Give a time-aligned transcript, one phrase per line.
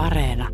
[0.00, 0.48] Areena.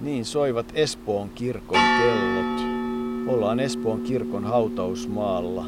[0.00, 2.60] Niin soivat Espoon kirkon kellot.
[3.34, 5.64] Ollaan Espoon kirkon hautausmaalla.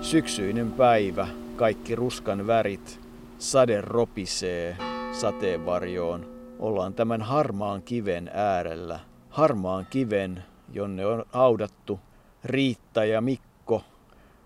[0.00, 3.00] Syksyinen päivä, kaikki ruskan värit,
[3.38, 4.76] sade ropisee
[5.12, 6.26] sateenvarjoon.
[6.58, 9.00] Ollaan tämän harmaan kiven äärellä.
[9.30, 12.00] Harmaan kiven, jonne on haudattu
[12.44, 13.82] Riitta ja Mikko.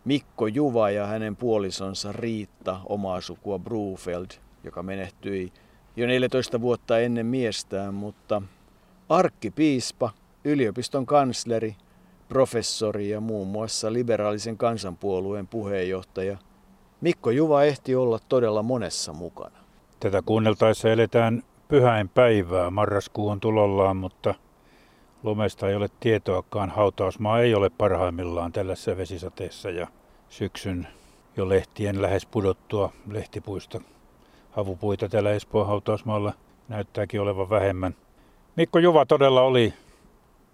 [0.04, 4.26] Mikko Juva ja hänen puolisonsa Riitta, omaa sukua Brufeld,
[4.64, 5.52] joka menehtyi
[5.96, 8.42] jo 14 vuotta ennen miestään, mutta
[9.08, 10.10] arkkipiispa,
[10.44, 11.76] yliopiston kansleri,
[12.28, 16.38] professori ja muun muassa liberaalisen kansanpuolueen puheenjohtaja
[17.04, 19.56] Mikko Juva ehti olla todella monessa mukana.
[20.00, 22.70] Tätä kuunneltaessa eletään pyhäin päivää.
[22.70, 24.34] Marraskuu on tulollaan, mutta
[25.24, 26.70] lumesta ei ole tietoakaan.
[26.70, 29.86] Hautausmaa ei ole parhaimmillaan tällaisessa vesisateessa ja
[30.28, 30.86] syksyn
[31.36, 33.80] jo lehtien lähes pudottua lehtipuista
[34.50, 36.32] havupuita täällä Espoon hautausmaalla
[36.68, 37.94] näyttääkin olevan vähemmän.
[38.56, 39.74] Mikko Juva todella oli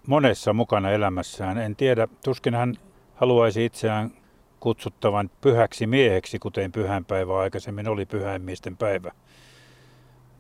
[0.06, 1.58] monessa mukana elämässään.
[1.58, 2.74] En tiedä, tuskin hän
[3.14, 4.10] haluaisi itseään
[4.60, 9.12] kutsuttavan pyhäksi mieheksi, kuten pyhänpäivä aikaisemmin oli pyhäinmiesten päivä.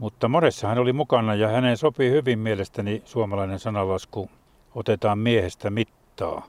[0.00, 4.30] Mutta monessa hän oli mukana ja hänen sopii hyvin mielestäni suomalainen sanalasku
[4.74, 6.46] otetaan miehestä mittaa.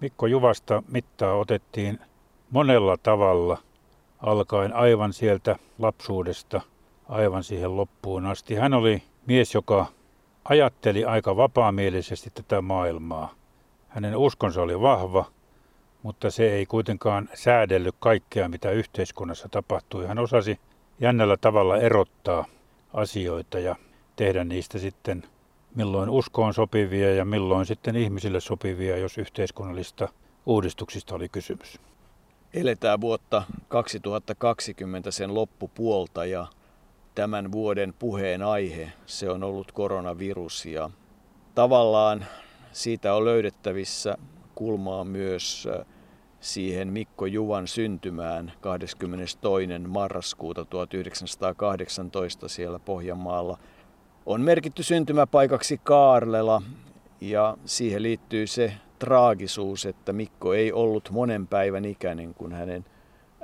[0.00, 1.98] Mikko Juvasta mittaa otettiin
[2.50, 3.58] monella tavalla–
[4.22, 6.60] alkaen aivan sieltä lapsuudesta
[7.08, 8.54] aivan siihen loppuun asti.
[8.54, 9.86] Hän oli mies, joka
[10.44, 13.34] ajatteli aika vapaamielisesti tätä maailmaa.
[13.88, 15.24] Hänen uskonsa oli vahva,
[16.02, 20.06] mutta se ei kuitenkaan säädellyt kaikkea, mitä yhteiskunnassa tapahtui.
[20.06, 20.60] Hän osasi
[21.00, 22.44] jännällä tavalla erottaa
[22.96, 23.76] asioita ja
[24.16, 25.22] tehdä niistä sitten
[25.74, 30.08] milloin uskoon sopivia ja milloin sitten ihmisille sopivia, jos yhteiskunnallista
[30.46, 31.80] uudistuksista oli kysymys.
[32.54, 36.46] Eletään vuotta 2020 sen loppupuolta ja
[37.14, 40.90] tämän vuoden puheen aihe, se on ollut koronavirus ja
[41.54, 42.26] tavallaan
[42.72, 44.18] siitä on löydettävissä
[44.54, 45.86] kulmaa myös äh,
[46.40, 49.66] siihen Mikko Juvan syntymään 22.
[49.88, 53.58] marraskuuta 1918 siellä Pohjanmaalla.
[54.26, 56.62] On merkitty syntymäpaikaksi Kaarlela
[57.20, 62.84] ja siihen liittyy se traagisuus, että Mikko ei ollut monen päivän ikäinen, kun hänen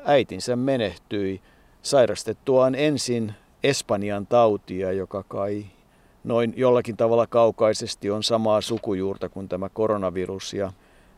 [0.04, 1.40] äitinsä menehtyi
[1.82, 5.66] sairastettuaan ensin Espanjan tautia, joka kai
[6.24, 10.54] noin jollakin tavalla kaukaisesti on samaa sukujuurta kuin tämä koronavirus.
[10.54, 10.72] Ja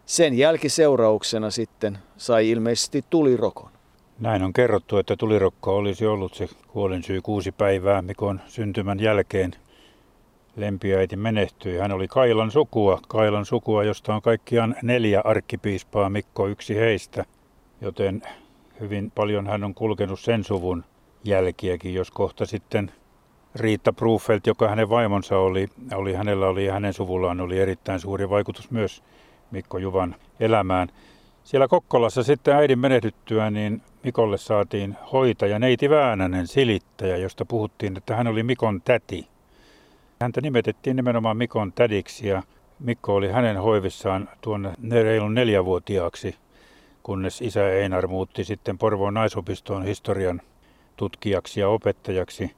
[0.06, 3.70] sen jälkiseurauksena sitten sai ilmeisesti tulirokon.
[4.20, 9.52] Näin on kerrottu, että tulirokko olisi ollut se kuolinsyy kuusi päivää Mikon syntymän jälkeen
[10.56, 11.78] lempiäiti menehtyi.
[11.78, 17.24] Hän oli Kailan sukua, Kailan sukua, josta on kaikkiaan neljä arkkipiispaa, Mikko yksi heistä,
[17.80, 18.22] joten
[18.80, 20.84] hyvin paljon hän on kulkenut sen suvun
[21.24, 22.92] jälkiäkin, jos kohta sitten
[23.54, 28.30] Riitta Brufelt, joka hänen vaimonsa oli, oli, hänellä oli ja hänen suvullaan oli erittäin suuri
[28.30, 29.02] vaikutus myös
[29.50, 30.88] Mikko Juvan elämään.
[31.44, 38.16] Siellä Kokkolassa sitten äidin menehdyttyä, niin Mikolle saatiin hoitaja Neiti Väänänen silittäjä, josta puhuttiin, että
[38.16, 39.28] hän oli Mikon täti.
[40.20, 42.42] Häntä nimetettiin nimenomaan Mikon tädiksi ja
[42.78, 44.72] Mikko oli hänen hoivissaan tuonne
[45.02, 46.36] reilun neljävuotiaaksi,
[47.02, 50.40] kunnes isä Einar muutti sitten Porvoon naisopistoon historian
[50.96, 52.50] tutkijaksi ja opettajaksi.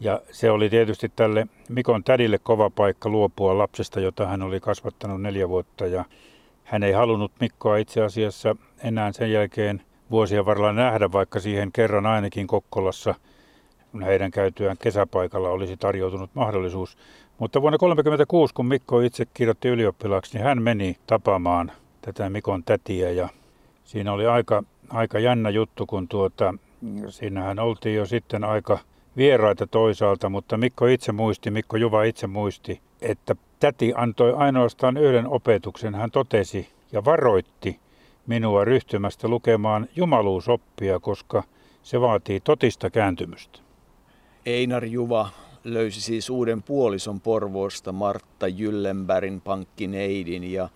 [0.00, 5.22] Ja se oli tietysti tälle Mikon tädille kova paikka luopua lapsesta, jota hän oli kasvattanut
[5.22, 5.86] neljä vuotta.
[5.86, 6.04] Ja
[6.64, 12.06] hän ei halunnut Mikkoa itse asiassa enää sen jälkeen vuosien varrella nähdä, vaikka siihen kerran
[12.06, 13.14] ainakin Kokkolassa–
[14.04, 16.98] heidän käytyään kesäpaikalla olisi tarjoutunut mahdollisuus.
[17.38, 23.10] Mutta vuonna 1936, kun Mikko itse kirjoitti ylioppilaaksi, niin hän meni tapaamaan tätä Mikon tätiä
[23.10, 23.28] ja
[23.84, 26.54] siinä oli aika, aika jännä juttu, kun tuota,
[27.08, 28.78] siinähän oltiin jo sitten aika
[29.18, 35.26] vieraita toisaalta, mutta Mikko itse muisti, Mikko Juva itse muisti, että täti antoi ainoastaan yhden
[35.26, 35.94] opetuksen.
[35.94, 37.78] Hän totesi ja varoitti
[38.26, 41.42] minua ryhtymästä lukemaan jumaluusoppia, koska
[41.82, 43.58] se vaatii totista kääntymystä.
[44.46, 45.28] Einar Juva
[45.64, 50.68] löysi siis uuden puolison Porvoosta, Martta Jyllenbergin pankkineidin ja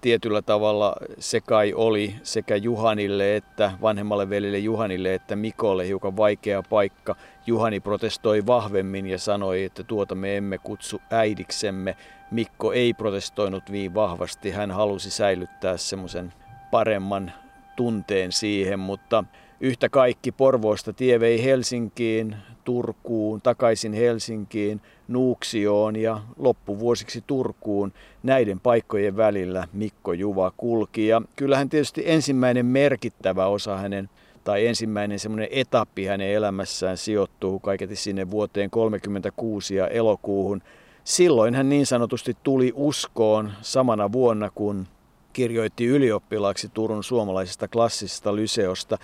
[0.00, 6.62] tietyllä tavalla se kai oli sekä Juhanille että vanhemmalle veljelle Juhanille että Mikolle hiukan vaikea
[6.62, 7.16] paikka.
[7.46, 11.96] Juhani protestoi vahvemmin ja sanoi, että tuota me emme kutsu äidiksemme.
[12.30, 14.50] Mikko ei protestoinut niin vahvasti.
[14.50, 16.32] Hän halusi säilyttää semmoisen
[16.70, 17.32] paremman
[17.76, 19.24] tunteen siihen, mutta
[19.62, 27.92] Yhtä kaikki Porvoosta tie vei Helsinkiin, Turkuun, takaisin Helsinkiin, Nuuksioon ja loppuvuosiksi Turkuun.
[28.22, 31.06] Näiden paikkojen välillä Mikko Juva kulki.
[31.06, 34.10] Ja kyllähän tietysti ensimmäinen merkittävä osa hänen
[34.44, 40.62] tai ensimmäinen semmoinen etappi hänen elämässään sijoittuu kaiketi sinne vuoteen 1936 ja elokuuhun.
[41.04, 44.86] Silloin hän niin sanotusti tuli uskoon samana vuonna, kun
[45.32, 48.98] kirjoitti ylioppilaaksi Turun suomalaisesta klassisesta lyseosta.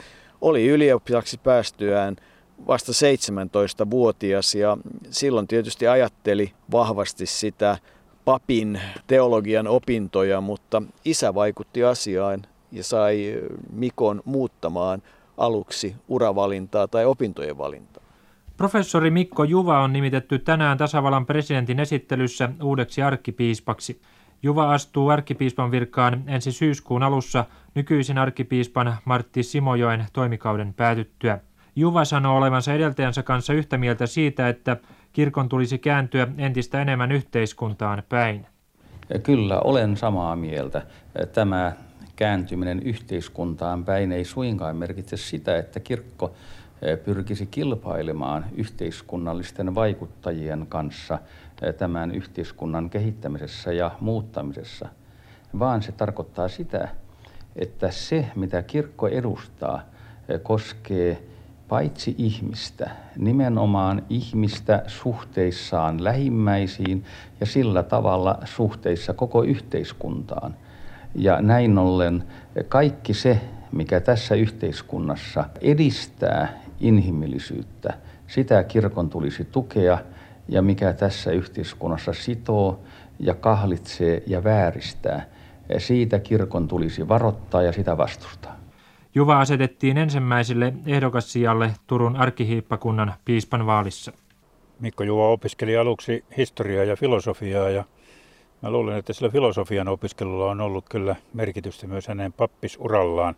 [0.46, 2.16] Oli ylioppilaaksi päästyään
[2.66, 4.76] vasta 17-vuotias ja
[5.10, 7.78] silloin tietysti ajatteli vahvasti sitä
[8.24, 15.02] papin teologian opintoja, mutta isä vaikutti asiaan ja sai Mikon muuttamaan
[15.36, 18.02] aluksi uravalintaa tai opintojen valintaa.
[18.56, 24.00] Professori Mikko Juva on nimitetty tänään tasavallan presidentin esittelyssä uudeksi arkkipiispaksi.
[24.46, 27.44] Juva astuu arkkipiispan virkaan ensi syyskuun alussa
[27.74, 31.38] nykyisen arkkipiispan Martti Simojoen toimikauden päätyttyä.
[31.76, 34.76] Juva sanoo olevansa edeltäjänsä kanssa yhtä mieltä siitä, että
[35.12, 38.46] kirkon tulisi kääntyä entistä enemmän yhteiskuntaan päin.
[39.22, 40.82] Kyllä, olen samaa mieltä.
[41.32, 41.72] Tämä
[42.16, 46.34] kääntyminen yhteiskuntaan päin ei suinkaan merkitse sitä, että kirkko
[47.04, 51.18] pyrkisi kilpailemaan yhteiskunnallisten vaikuttajien kanssa
[51.62, 54.88] eh, tämän yhteiskunnan kehittämisessä ja muuttamisessa,
[55.58, 56.88] vaan se tarkoittaa sitä,
[57.56, 59.82] että se, mitä kirkko edustaa,
[60.28, 61.22] eh, koskee
[61.68, 67.04] paitsi ihmistä, nimenomaan ihmistä suhteissaan lähimmäisiin
[67.40, 70.54] ja sillä tavalla suhteissa koko yhteiskuntaan–
[71.16, 72.24] ja näin ollen
[72.68, 73.40] kaikki se,
[73.72, 77.94] mikä tässä yhteiskunnassa edistää inhimillisyyttä,
[78.26, 79.98] sitä kirkon tulisi tukea
[80.48, 82.80] ja mikä tässä yhteiskunnassa sitoo
[83.20, 85.26] ja kahlitsee ja vääristää,
[85.78, 88.56] siitä kirkon tulisi varoittaa ja sitä vastustaa.
[89.14, 94.12] Juva asetettiin ensimmäiselle ehdokassijalle Turun arkkihiippakunnan piispan vaalissa.
[94.80, 97.84] Mikko Juva opiskeli aluksi historiaa ja filosofiaa ja
[98.62, 103.36] Mä luulen, että sillä filosofian opiskelulla on ollut kyllä merkitystä myös hänen pappisurallaan.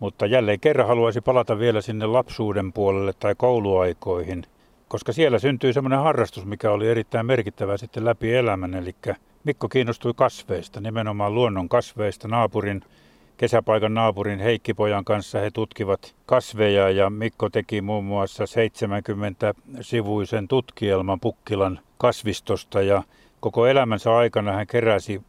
[0.00, 4.42] Mutta jälleen kerran haluaisin palata vielä sinne lapsuuden puolelle tai kouluaikoihin,
[4.88, 8.74] koska siellä syntyi semmoinen harrastus, mikä oli erittäin merkittävä sitten läpi elämän.
[8.74, 8.94] Eli
[9.44, 12.28] Mikko kiinnostui kasveista, nimenomaan luonnon kasveista.
[12.28, 12.82] Naapurin,
[13.36, 21.80] kesäpaikan naapurin Heikki-pojan kanssa he tutkivat kasveja ja Mikko teki muun muassa 70-sivuisen tutkielman Pukkilan
[21.98, 23.02] kasvistosta ja
[23.40, 25.22] Koko elämänsä aikana hän keräsi,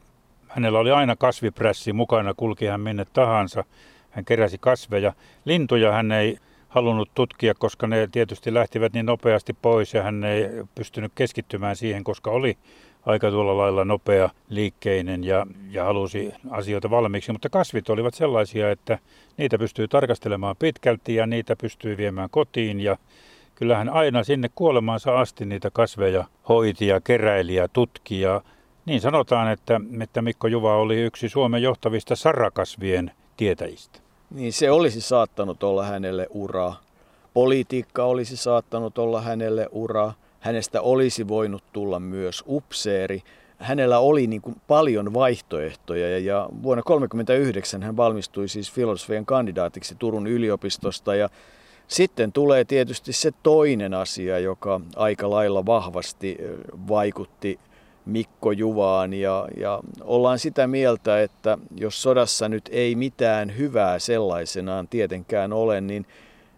[0.47, 3.63] hänellä oli aina kasviprässi mukana, kulki hän minne tahansa.
[4.09, 5.13] Hän keräsi kasveja.
[5.45, 10.43] Lintuja hän ei halunnut tutkia, koska ne tietysti lähtivät niin nopeasti pois ja hän ei
[10.75, 12.57] pystynyt keskittymään siihen, koska oli
[13.05, 17.31] aika tuolla lailla nopea liikkeinen ja, ja halusi asioita valmiiksi.
[17.31, 18.99] Mutta kasvit olivat sellaisia, että
[19.37, 22.97] niitä pystyy tarkastelemaan pitkälti ja niitä pystyy viemään kotiin ja
[23.55, 28.21] kyllähän aina sinne kuolemaansa asti niitä kasveja hoiti ja keräili ja tutki.
[28.21, 28.41] Ja
[28.85, 33.99] niin sanotaan, että, että Mikko Juva oli yksi Suomen johtavista sarakasvien tietäjistä.
[34.29, 36.81] Niin se olisi saattanut olla hänelle uraa.
[37.33, 40.13] Politiikka olisi saattanut olla hänelle uraa.
[40.39, 43.21] Hänestä olisi voinut tulla myös upseeri.
[43.57, 50.27] Hänellä oli niin kuin paljon vaihtoehtoja ja, vuonna 1939 hän valmistui siis filosofian kandidaatiksi Turun
[50.27, 51.29] yliopistosta ja
[51.87, 56.37] sitten tulee tietysti se toinen asia, joka aika lailla vahvasti
[56.87, 57.59] vaikutti
[58.09, 64.87] Mikko Juvaan ja, ja ollaan sitä mieltä, että jos sodassa nyt ei mitään hyvää sellaisenaan
[64.87, 66.05] tietenkään ole, niin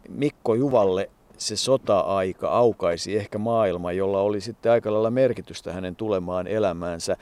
[0.10, 6.48] Mikko Juvalle se sota-aika aukaisi ehkä maailma, jolla oli sitten aika lailla merkitystä hänen tulemaan
[6.48, 7.18] elämäänsä.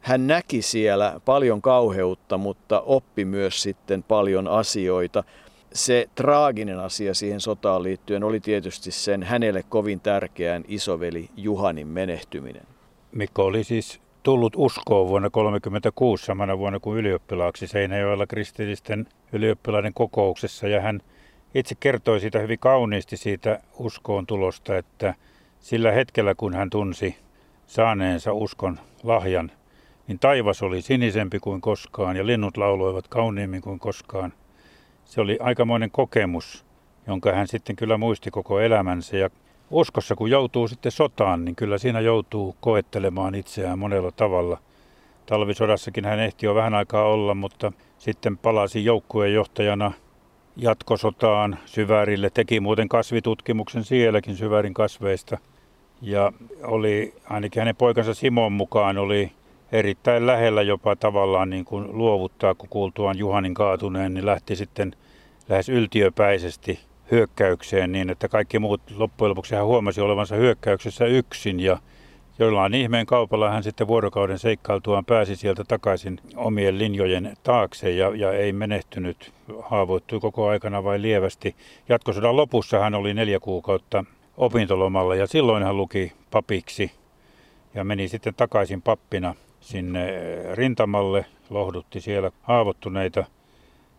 [0.00, 5.24] Hän näki siellä paljon kauheutta, mutta oppi myös sitten paljon asioita
[5.72, 12.69] se traaginen asia siihen sotaan liittyen oli tietysti sen hänelle kovin tärkeän isoveli Juhanin menehtyminen.
[13.12, 20.68] Mikko oli siis tullut uskoon vuonna 1936 samana vuonna kuin ylioppilaaksi Seinäjoella kristillisten ylioppilaiden kokouksessa
[20.68, 21.00] ja hän
[21.54, 25.14] itse kertoi siitä hyvin kauniisti siitä uskoon tulosta, että
[25.60, 27.16] sillä hetkellä kun hän tunsi
[27.66, 29.50] saaneensa uskon lahjan,
[30.08, 34.32] niin taivas oli sinisempi kuin koskaan ja linnut lauloivat kauniimmin kuin koskaan
[35.10, 36.64] se oli aikamoinen kokemus,
[37.06, 39.16] jonka hän sitten kyllä muisti koko elämänsä.
[39.16, 39.30] Ja
[39.70, 44.58] uskossa kun joutuu sitten sotaan, niin kyllä siinä joutuu koettelemaan itseään monella tavalla.
[45.26, 49.92] Talvisodassakin hän ehti jo vähän aikaa olla, mutta sitten palasi joukkueen johtajana
[50.56, 52.30] jatkosotaan Syvärille.
[52.30, 55.38] Teki muuten kasvitutkimuksen sielläkin Syvärin kasveista.
[56.02, 59.32] Ja oli, ainakin hänen poikansa Simon mukaan, oli
[59.72, 64.92] erittäin lähellä jopa tavallaan niin kuin luovuttaa, kun kuultuaan Juhanin kaatuneen, niin lähti sitten
[65.48, 71.78] lähes yltiöpäisesti hyökkäykseen niin, että kaikki muut loppujen lopuksi hän huomasi olevansa hyökkäyksessä yksin ja
[72.38, 78.32] jollain ihmeen kaupalla hän sitten vuorokauden seikkailtuaan pääsi sieltä takaisin omien linjojen taakse ja, ja
[78.32, 81.56] ei menehtynyt, haavoittui koko aikana vain lievästi.
[81.88, 84.04] Jatkosodan lopussa hän oli neljä kuukautta
[84.36, 86.92] opintolomalla ja silloin hän luki papiksi
[87.74, 90.20] ja meni sitten takaisin pappina sinne
[90.54, 93.24] rintamalle, lohdutti siellä haavoittuneita.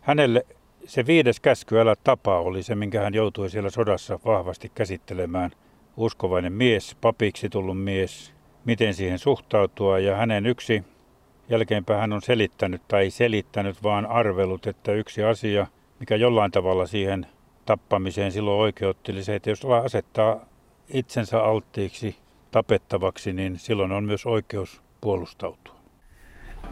[0.02, 0.46] Hänelle
[0.86, 5.52] se viides käsky, älä tapa, oli se, minkä hän joutui siellä sodassa vahvasti käsittelemään.
[5.98, 8.34] Uskovainen mies, papiksi tullut mies,
[8.66, 10.00] miten siihen suhtautua.
[10.00, 10.84] Ja hänen yksi,
[11.50, 15.68] jälkeenpäin hän on selittänyt tai selittänyt, vaan arvelut, että yksi asia,
[16.00, 17.28] mikä jollain tavalla siihen
[17.66, 20.46] tappamiseen silloin oikeutti, oli se, että jos asettaa
[20.90, 22.16] itsensä alttiiksi
[22.52, 25.81] tapettavaksi, niin silloin on myös oikeus puolustautua.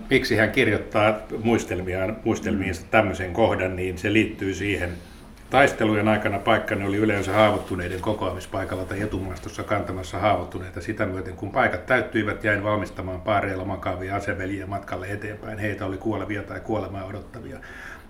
[0.09, 4.89] Miksi hän kirjoittaa muistelmiaan, muistelmiinsa tämmöisen kohdan, niin se liittyy siihen
[5.49, 11.85] Taistelujen aikana paikkani oli yleensä haavoittuneiden kokoamispaikalla tai etumaastossa kantamassa haavoittuneita sitä myöten, kun paikat
[11.85, 15.57] täyttyivät, jäin valmistamaan paareilla makaavia aseveliä matkalle eteenpäin.
[15.57, 17.59] Heitä oli kuolevia tai kuolemaa odottavia.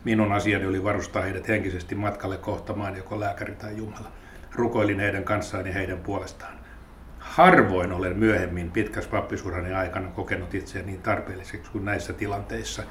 [0.03, 4.11] Minun asiani oli varustaa heidät henkisesti matkalle kohtamaan joko lääkäri tai Jumala.
[4.55, 6.58] Rukoilin heidän kanssaan ja heidän puolestaan.
[7.39, 12.83] Harvoin olen myöhemmin pitkässä pappisurani aikana kokenut itseäni niin tarpeelliseksi kuin näissä tilanteissa.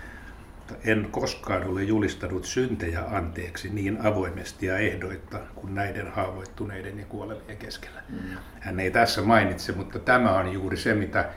[0.85, 7.57] En koskaan ole julistanut syntejä anteeksi niin avoimesti ja ehdoitta kuin näiden haavoittuneiden ja kuolevien
[7.59, 8.03] keskellä.
[8.09, 8.19] Mm.
[8.61, 11.29] Hän ei tässä mainitse, mutta tämä on juuri se, mitä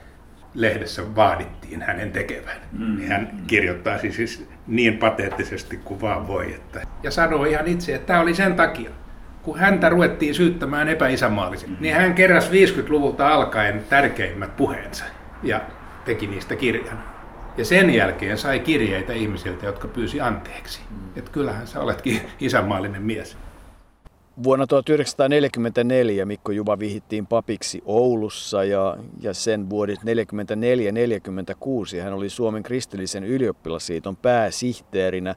[0.53, 2.61] lehdessä vaadittiin hänen tekevän.
[2.71, 3.01] Mm.
[3.01, 6.53] Hän kirjoittaa siis niin pateettisesti kuin vaan voi.
[6.53, 6.81] Että...
[7.03, 8.89] Ja sanoo ihan itse, että tämä oli sen takia
[9.43, 11.83] kun häntä ruvettiin syyttämään epäisämaalliseksi, mm-hmm.
[11.83, 15.05] niin hän keräsi 50-luvulta alkaen tärkeimmät puheensa
[15.43, 15.61] ja
[16.05, 17.03] teki niistä kirjan.
[17.57, 20.79] Ja sen jälkeen sai kirjeitä ihmisiltä, jotka pyysi anteeksi.
[20.89, 20.97] Mm.
[21.15, 23.37] Että kyllähän sä oletkin isänmaallinen mies.
[24.43, 29.99] Vuonna 1944 Mikko Juva vihittiin papiksi Oulussa ja, ja sen vuodet
[31.99, 35.35] 44-46 hän oli Suomen kristillisen ylioppilasiiton pääsihteerinä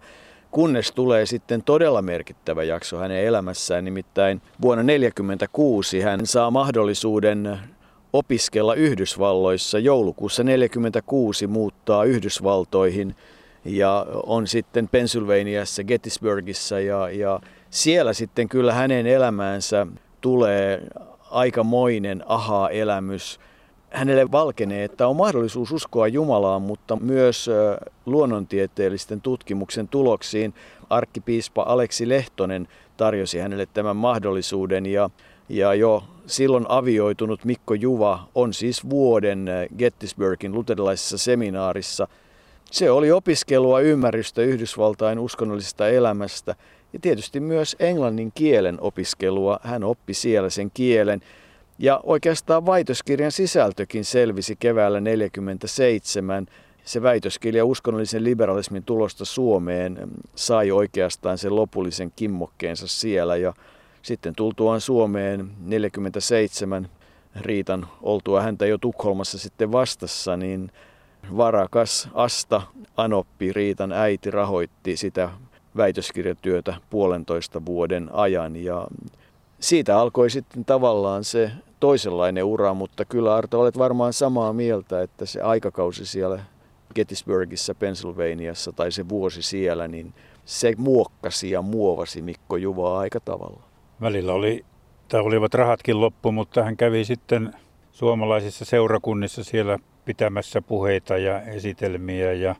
[0.54, 7.58] kunnes tulee sitten todella merkittävä jakso hänen elämässään, nimittäin vuonna 1946 hän saa mahdollisuuden
[8.12, 9.78] opiskella Yhdysvalloissa.
[9.78, 13.16] Joulukuussa 1946 muuttaa Yhdysvaltoihin
[13.64, 19.86] ja on sitten Pennsylvaniassa, Gettysburgissa ja, ja siellä sitten kyllä hänen elämäänsä
[20.20, 20.82] tulee
[21.30, 23.40] aikamoinen aha-elämys–
[23.94, 27.50] hänelle valkenee, että on mahdollisuus uskoa Jumalaan, mutta myös
[28.06, 30.54] luonnontieteellisten tutkimuksen tuloksiin.
[30.90, 35.10] Arkkipiispa Aleksi Lehtonen tarjosi hänelle tämän mahdollisuuden ja,
[35.48, 39.46] ja jo silloin avioitunut Mikko Juva on siis vuoden
[39.78, 42.08] Gettysburgin luterilaisessa seminaarissa.
[42.70, 46.54] Se oli opiskelua ymmärrystä Yhdysvaltain uskonnollisesta elämästä
[46.92, 49.60] ja tietysti myös englannin kielen opiskelua.
[49.62, 51.20] Hän oppi siellä sen kielen.
[51.78, 56.46] Ja oikeastaan väitöskirjan sisältökin selvisi keväällä 1947.
[56.84, 59.98] Se väitöskirja uskonnollisen liberalismin tulosta Suomeen
[60.34, 63.36] sai oikeastaan sen lopullisen kimmokkeensa siellä.
[63.36, 63.54] Ja
[64.02, 66.88] sitten tultuaan Suomeen 1947
[67.40, 70.70] Riitan oltua häntä jo Tukholmassa sitten vastassa, niin
[71.36, 72.62] varakas Asta
[72.96, 75.30] Anoppi, Riitan äiti, rahoitti sitä
[75.76, 78.56] väitöskirjatyötä puolentoista vuoden ajan.
[78.56, 78.86] Ja
[79.64, 85.26] siitä alkoi sitten tavallaan se toisenlainen ura, mutta kyllä Arto olet varmaan samaa mieltä, että
[85.26, 86.40] se aikakausi siellä
[86.94, 93.62] Gettysburgissa, Pennsylvaniassa tai se vuosi siellä, niin se muokkasi ja muovasi Mikko Juvaa aika tavalla.
[94.00, 94.64] Välillä oli,
[95.08, 97.54] tai olivat rahatkin loppu, mutta hän kävi sitten
[97.92, 102.54] suomalaisissa seurakunnissa siellä pitämässä puheita ja esitelmiä ja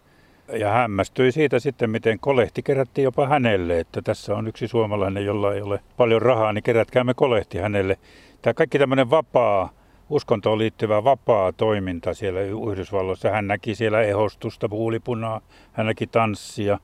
[0.56, 5.54] ja hämmästyi siitä sitten, miten kolehti kerättiin jopa hänelle, että tässä on yksi suomalainen, jolla
[5.54, 7.98] ei ole paljon rahaa, niin kerätkäämme kolehti hänelle.
[8.42, 9.70] Tämä kaikki tämmöinen vapaa,
[10.10, 13.30] uskontoon liittyvä vapaa toiminta siellä Yhdysvalloissa.
[13.30, 15.40] Hän näki siellä ehostusta, puulipunaa,
[15.72, 16.78] hän näki tanssia.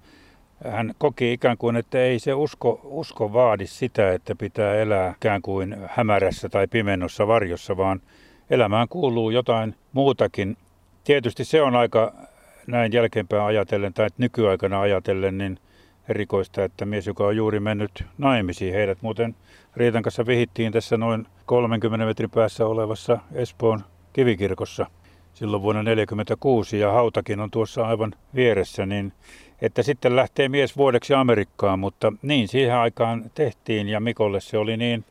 [0.68, 5.42] Hän koki ikään kuin, että ei se usko, usko vaadi sitä, että pitää elää ikään
[5.42, 8.00] kuin hämärässä tai pimennossa varjossa, vaan
[8.50, 10.56] elämään kuuluu jotain muutakin.
[11.04, 12.12] Tietysti se on aika
[12.66, 15.58] näin jälkeenpäin ajatellen tai nykyaikana ajatellen, niin
[16.08, 19.34] erikoista, että mies, joka on juuri mennyt naimisiin, heidät muuten
[19.76, 23.80] Riitan kanssa vihittiin tässä noin 30 metrin päässä olevassa Espoon
[24.12, 24.86] kivikirkossa
[25.34, 29.12] silloin vuonna 1946 ja hautakin on tuossa aivan vieressä, niin
[29.62, 34.76] että sitten lähtee mies vuodeksi Amerikkaan, mutta niin siihen aikaan tehtiin ja Mikolle se oli
[34.76, 35.04] niin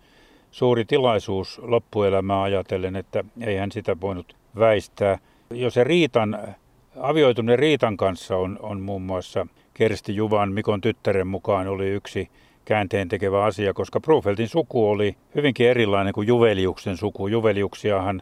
[0.51, 5.17] suuri tilaisuus loppuelämää ajatellen, että ei hän sitä voinut väistää.
[5.49, 6.55] Jo se Riitan
[6.95, 12.29] avioituneen Riitan kanssa on, on muun muassa Kersti Juvan Mikon tyttären mukaan oli yksi
[12.65, 17.27] käänteen tekevä asia, koska Brufeltin suku oli hyvinkin erilainen kuin Juveliuksen suku.
[17.27, 18.21] Juveliuksiahan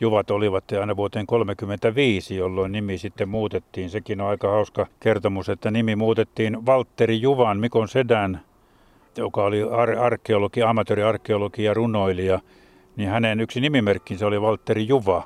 [0.00, 3.90] Juvat olivat aina vuoteen 1935, jolloin nimi sitten muutettiin.
[3.90, 8.40] Sekin on aika hauska kertomus, että nimi muutettiin Valtteri Juvan, Mikon sedän,
[9.16, 12.40] joka oli ar- arkeologi, amatööriarkeologi ja runoilija,
[12.96, 15.24] niin hänen yksi nimimerkkinsä oli Valtteri Juva.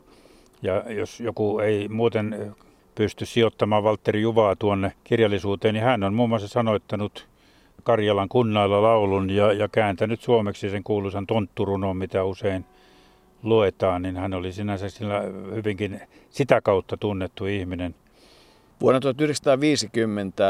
[0.62, 2.54] Ja jos joku ei muuten
[2.98, 7.26] pysty sijoittamaan Valtteri Juvaa tuonne kirjallisuuteen, niin hän on muun muassa sanoittanut
[7.82, 12.64] Karjalan kunnailla laulun ja, ja kääntänyt suomeksi sen kuuluisan tontturunon, mitä usein
[13.42, 15.20] luetaan, niin hän oli sinänsä sillä
[15.54, 16.00] hyvinkin
[16.30, 17.94] sitä kautta tunnettu ihminen.
[18.80, 20.44] Vuonna 1950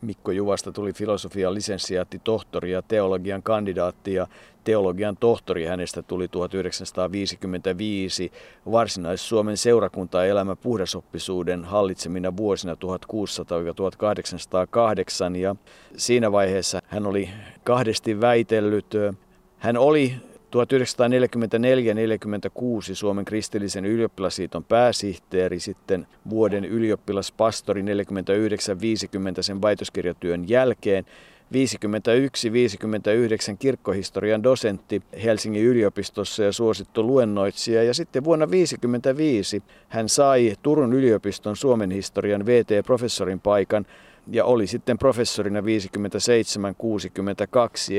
[0.00, 4.26] Mikko Juvasta tuli filosofian lisensiaatti, tohtori ja teologian kandidaatti ja
[4.64, 8.32] teologian tohtori hänestä tuli 1955
[8.70, 12.76] Varsinais-Suomen seurakuntaelämä puhdasoppisuuden hallitsemina vuosina 1600-1808
[15.36, 15.56] ja
[15.96, 17.30] siinä vaiheessa hän oli
[17.64, 18.94] kahdesti väitellyt.
[19.58, 20.14] Hän oli
[20.48, 20.50] 1944-46
[22.92, 27.84] Suomen kristillisen ylioppilasliiton pääsihteeri, sitten vuoden ylioppilaspastori 49-50
[29.40, 31.04] sen väitöskirjatyön jälkeen,
[31.52, 31.56] 51-59
[33.58, 37.82] kirkkohistorian dosentti Helsingin yliopistossa ja suosittu luennoitsija.
[37.82, 43.86] Ja sitten vuonna 1955 hän sai Turun yliopiston Suomen historian VT-professorin paikan
[44.30, 45.64] ja oli sitten professorina 57-62,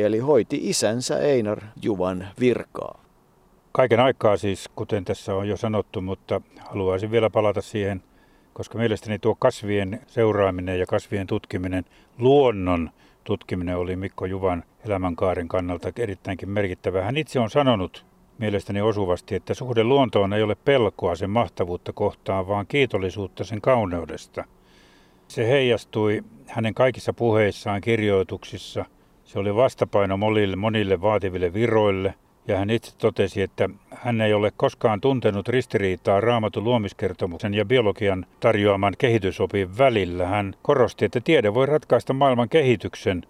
[0.04, 3.04] eli hoiti isänsä Einar Juvan virkaa.
[3.72, 8.04] Kaiken aikaa siis, kuten tässä on jo sanottu, mutta haluaisin vielä palata siihen,
[8.54, 11.86] koska mielestäni tuo kasvien seuraaminen ja kasvien tutkiminen,
[12.18, 12.90] luonnon
[13.24, 17.02] tutkiminen oli Mikko Juvan elämänkaaren kannalta erittäinkin merkittävä.
[17.02, 18.06] Hän itse on sanonut
[18.38, 24.46] mielestäni osuvasti, että suhde luontoon ei ole pelkoa sen mahtavuutta kohtaan, vaan kiitollisuutta sen kauneudesta–
[25.30, 28.86] se heijastui hänen kaikissa puheissaan, kirjoituksissa.
[29.24, 32.14] Se oli vastapaino monille, monille vaativille viroille.
[32.48, 38.26] Ja hän itse totesi, että hän ei ole koskaan tuntenut ristiriitaa raamatun luomiskertomuksen ja biologian
[38.40, 40.28] tarjoaman kehitysopin välillä.
[40.28, 43.24] Hän korosti, että tiede voi ratkaista maailman kehityksen.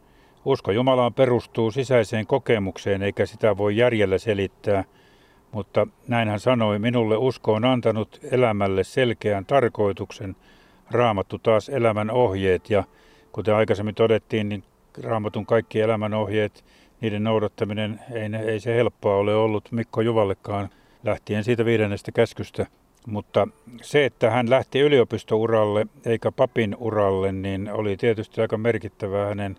[0.45, 4.83] Usko Jumalaan perustuu sisäiseen kokemukseen eikä sitä voi järjellä selittää.
[5.51, 10.35] Mutta näin hän sanoi, minulle usko on antanut elämälle selkeän tarkoituksen–
[10.91, 12.83] raamattu taas elämän ohjeet ja
[13.31, 14.63] kuten aikaisemmin todettiin, niin
[15.03, 16.65] raamatun kaikki elämän ohjeet,
[17.01, 20.69] niiden noudattaminen ei, ei se helppoa ole ollut Mikko Juvallekaan
[21.03, 22.65] lähtien siitä viidennestä käskystä.
[23.07, 23.47] Mutta
[23.81, 29.57] se, että hän lähti yliopistouralle eikä papin uralle, niin oli tietysti aika merkittävää hänen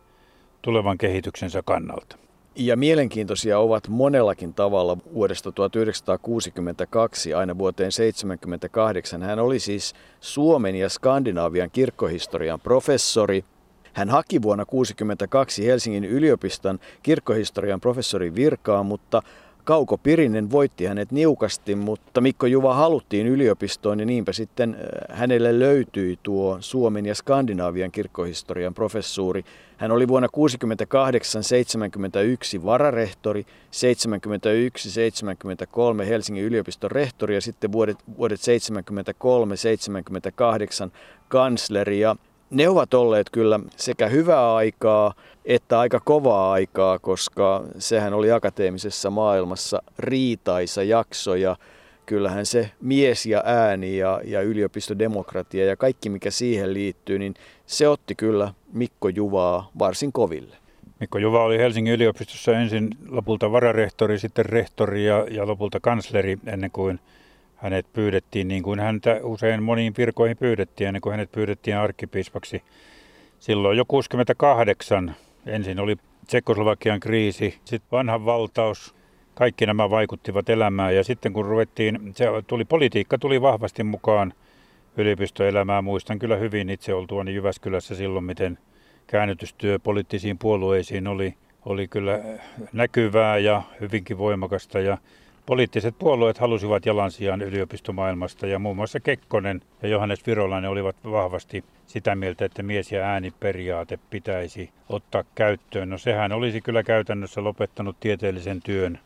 [0.63, 2.17] tulevan kehityksensä kannalta.
[2.63, 9.23] Ja mielenkiintoisia ovat monellakin tavalla vuodesta 1962 aina vuoteen 1978.
[9.23, 13.45] Hän oli siis Suomen ja Skandinaavian kirkkohistorian professori.
[13.93, 19.23] Hän haki vuonna 1962 Helsingin yliopiston kirkkohistorian professorin virkaa, mutta
[19.65, 25.59] Kauko Pirinen voitti hänet niukasti, mutta Mikko Juva haluttiin yliopistoon ja niinpä sitten äh, hänelle
[25.59, 29.45] löytyi tuo Suomen ja Skandinaavian kirkkohistorian professuuri.
[29.77, 30.29] Hän oli vuonna
[32.61, 33.47] 68-71 vararehtori,
[36.03, 38.43] 71-73 Helsingin yliopiston rehtori ja sitten vuodet, vuodet 73-78
[41.29, 42.01] kansleri.
[42.01, 42.17] Ja
[42.51, 49.11] ne ovat olleet kyllä sekä hyvää aikaa että aika kovaa aikaa, koska sehän oli akateemisessa
[49.11, 51.57] maailmassa riitaisa jakso ja
[52.07, 57.35] kyllähän se mies ja ääni ja, ja yliopistodemokratia ja kaikki mikä siihen liittyy, niin
[57.67, 60.57] se otti kyllä Mikko Juvaa varsin koville.
[61.01, 66.71] Mikko Juva oli Helsingin yliopistossa ensin lopulta vararehtori, sitten rehtori ja, ja lopulta kansleri ennen
[66.71, 67.01] kuin
[67.57, 72.63] hänet pyydettiin, niin kuin häntä usein moniin virkoihin pyydettiin, ennen kuin hänet pyydettiin arkkipiispaksi.
[73.39, 75.15] Silloin jo 68
[75.47, 78.95] ensin oli Tsekoslovakian kriisi, sitten vanhan valtaus,
[79.35, 84.33] kaikki nämä vaikuttivat elämään ja sitten kun ruvettiin, se tuli, politiikka tuli vahvasti mukaan
[84.97, 85.85] yliopistoelämään.
[85.85, 88.59] Muistan kyllä hyvin itse oltuani Jyväskylässä silloin, miten
[89.07, 92.21] käännytystyö poliittisiin puolueisiin oli, oli kyllä
[92.73, 94.99] näkyvää ja hyvinkin voimakasta ja
[95.51, 102.15] Poliittiset puolueet halusivat jalansijaan yliopistomaailmasta ja muun muassa Kekkonen ja Johannes Virolainen olivat vahvasti sitä
[102.15, 105.91] mieltä, että mies- ja ääniperiaate pitäisi ottaa käyttöön.
[105.91, 108.99] No sehän olisi kyllä käytännössä lopettanut tieteellisen työn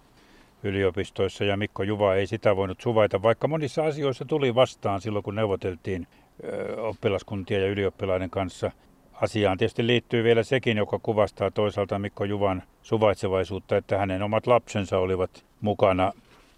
[0.62, 5.34] yliopistoissa ja Mikko Juva ei sitä voinut suvaita, vaikka monissa asioissa tuli vastaan silloin, kun
[5.34, 6.06] neuvoteltiin
[6.76, 8.70] oppilaskuntien ja ylioppilaiden kanssa.
[9.12, 14.98] Asiaan tietysti liittyy vielä sekin, joka kuvastaa toisaalta Mikko Juvan suvaitsevaisuutta, että hänen omat lapsensa
[14.98, 16.12] olivat mukana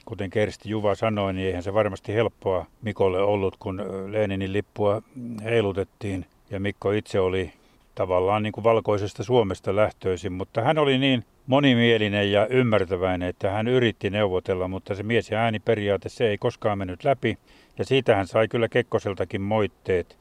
[0.07, 5.03] kuten Kersti Juva sanoi, niin eihän se varmasti helppoa Mikolle ollut, kun Leninin lippua
[5.45, 6.27] heilutettiin.
[6.51, 7.53] Ja Mikko itse oli
[7.95, 13.69] tavallaan niin kuin valkoisesta Suomesta lähtöisin, mutta hän oli niin monimielinen ja ymmärtäväinen, että hän
[13.69, 17.39] yritti neuvotella, mutta se mies ja ääni periaate se ei koskaan mennyt läpi.
[17.79, 20.19] Ja siitä hän sai kyllä Kekkoseltakin moitteet.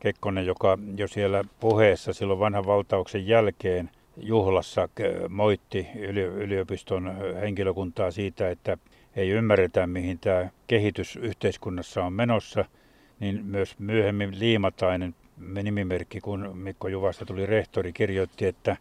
[0.00, 4.88] Kekkonen, joka jo siellä puheessa silloin vanhan valtauksen jälkeen juhlassa
[5.28, 5.86] moitti
[6.36, 8.76] yliopiston henkilökuntaa siitä, että
[9.16, 12.64] ei ymmärretä, mihin tämä kehitys yhteiskunnassa on menossa,
[13.20, 15.14] niin myös myöhemmin Liimatainen
[15.62, 18.76] nimimerkki, kun Mikko Juvasta tuli rehtori, kirjoitti, että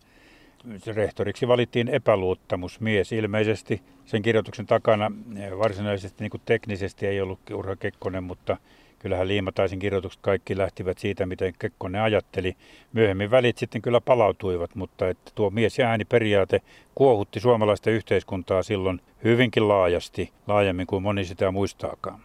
[0.96, 3.12] rehtoriksi valittiin epäluottamusmies.
[3.12, 5.12] Ilmeisesti sen kirjoituksen takana
[5.58, 8.58] varsinaisesti niin kuin teknisesti ei ollut Urha Kekkonen, mutta
[9.02, 12.56] kyllähän Liimataisin kirjoitukset kaikki lähtivät siitä, miten Kekkonen ajatteli.
[12.94, 16.62] Myöhemmin välit sitten kyllä palautuivat, mutta että tuo mies- ja ääniperiaate
[16.96, 22.22] kuohutti suomalaista yhteiskuntaa silloin hyvinkin laajasti, laajemmin kuin moni sitä muistaakaan.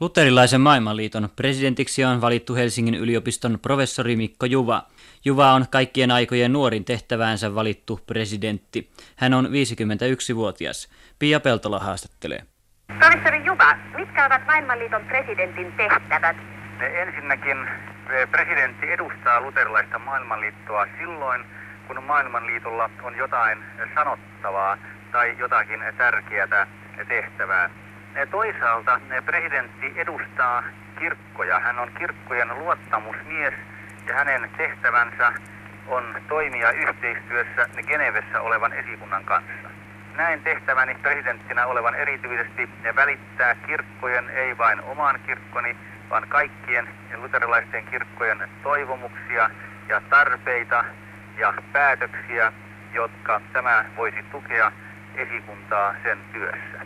[0.00, 4.82] Luterilaisen maailmanliiton presidentiksi on valittu Helsingin yliopiston professori Mikko Juva.
[5.24, 8.90] Juva on kaikkien aikojen nuorin tehtäväänsä valittu presidentti.
[9.16, 10.88] Hän on 51-vuotias.
[11.18, 12.42] Pia Peltola haastattelee.
[12.98, 16.36] Professori Juva, mitkä ovat maailmanliiton presidentin tehtävät?
[16.80, 17.68] Ensinnäkin
[18.10, 21.44] eh, presidentti edustaa luterilaista maailmanliittoa silloin,
[21.86, 23.58] kun maailmanliitolla on jotain
[23.94, 24.78] sanottavaa
[25.12, 26.66] tai jotakin tärkeää
[27.08, 27.70] tehtävää.
[28.30, 30.62] Toisaalta presidentti edustaa
[30.98, 31.60] kirkkoja.
[31.60, 33.54] Hän on kirkkojen luottamusmies
[34.06, 35.32] ja hänen tehtävänsä
[35.88, 39.77] on toimia yhteistyössä Genevessä olevan esikunnan kanssa.
[40.18, 45.76] Näin tehtäväni presidenttinä olevan erityisesti välittää kirkkojen, ei vain oman kirkkoni,
[46.10, 49.50] vaan kaikkien luterilaisten kirkkojen toivomuksia
[49.88, 50.84] ja tarpeita
[51.36, 52.52] ja päätöksiä,
[52.94, 54.72] jotka tämä voisi tukea
[55.14, 56.78] esikuntaa sen työssä.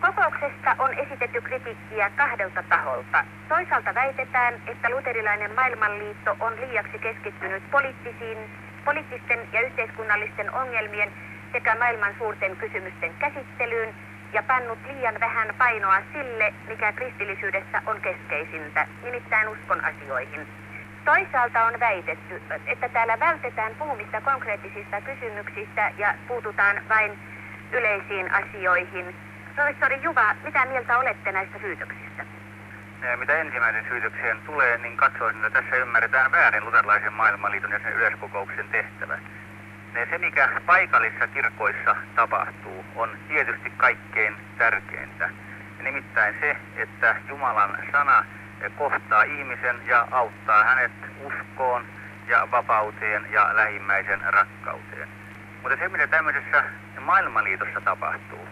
[0.00, 3.24] Kokouksesta on esitetty kritiikkiä kahdelta taholta.
[3.48, 8.38] Toisaalta väitetään, että luterilainen maailmanliitto on liiaksi keskittynyt poliittisiin,
[8.84, 11.12] poliittisten ja yhteiskunnallisten ongelmien
[11.52, 13.94] sekä maailman suurten kysymysten käsittelyyn
[14.32, 20.46] ja pannut liian vähän painoa sille, mikä kristillisyydessä on keskeisintä, nimittäin uskon asioihin.
[21.04, 27.18] Toisaalta on väitetty, että täällä vältetään puhumista konkreettisista kysymyksistä ja puututaan vain
[27.72, 29.14] yleisiin asioihin,
[29.56, 32.24] Professori Juva, mitä mieltä olette näistä syytöksistä?
[33.16, 38.68] Mitä ensimmäisen syytökseen tulee, niin katsoisin, että tässä ymmärretään väärin luterilaisen maailmanliiton ja sen yleiskokouksen
[38.68, 39.18] tehtävä.
[40.04, 45.30] Se, mikä paikallisissa kirkoissa tapahtuu, on tietysti kaikkein tärkeintä.
[45.82, 48.24] Nimittäin se, että Jumalan sana
[48.78, 50.92] kohtaa ihmisen ja auttaa hänet
[51.24, 51.84] uskoon
[52.28, 55.08] ja vapauteen ja lähimmäisen rakkauteen.
[55.62, 56.64] Mutta se, mitä tämmöisessä
[57.00, 58.48] maailmanliitossa tapahtuu,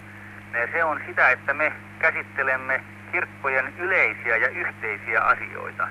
[0.72, 5.88] se on sitä, että me käsittelemme kirkkojen yleisiä ja yhteisiä asioita.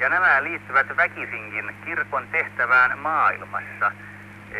[0.00, 3.92] Ja nämä liittyvät väkisinkin kirkon tehtävään maailmassa,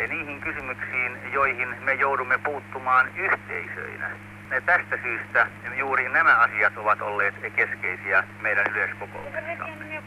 [0.09, 4.11] niihin kysymyksiin, joihin me joudumme puuttumaan yhteisöinä.
[4.51, 10.03] Ja tästä syystä juuri nämä asiat ovat olleet keskeisiä meidän yleiskokouksessamme.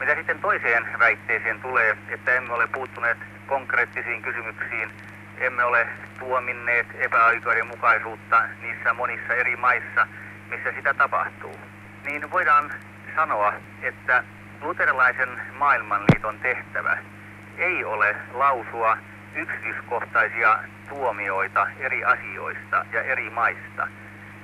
[0.00, 4.90] Mitä sitten toiseen väitteeseen tulee, että emme ole puuttuneet konkreettisiin kysymyksiin,
[5.38, 10.06] emme ole tuominneet epäoikeudenmukaisuutta niissä monissa eri maissa,
[10.50, 11.56] missä sitä tapahtuu,
[12.04, 12.70] niin voidaan
[13.16, 14.24] sanoa, että
[14.60, 16.98] luterilaisen maailmanliiton tehtävä
[17.58, 18.98] ei ole lausua
[19.38, 23.88] yksityiskohtaisia tuomioita eri asioista ja eri maista,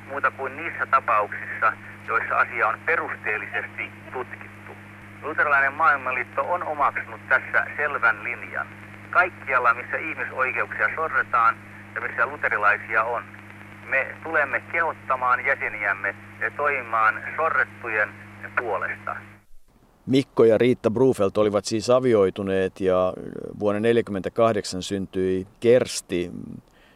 [0.09, 1.73] muuta kuin niissä tapauksissa,
[2.07, 4.77] joissa asia on perusteellisesti tutkittu.
[5.23, 8.67] Luterilainen maailmanliitto on omaksunut tässä selvän linjan
[9.11, 11.55] kaikkialla, missä ihmisoikeuksia sorretaan
[11.95, 13.25] ja missä luterilaisia on.
[13.89, 16.15] Me tulemme kehottamaan jäseniämme
[16.57, 18.09] toimimaan sorrettujen
[18.57, 19.34] puolesta.
[20.07, 23.13] Mikko ja Riitta Brufelt olivat siis avioituneet ja
[23.61, 26.31] vuonna 1948 syntyi Kersti,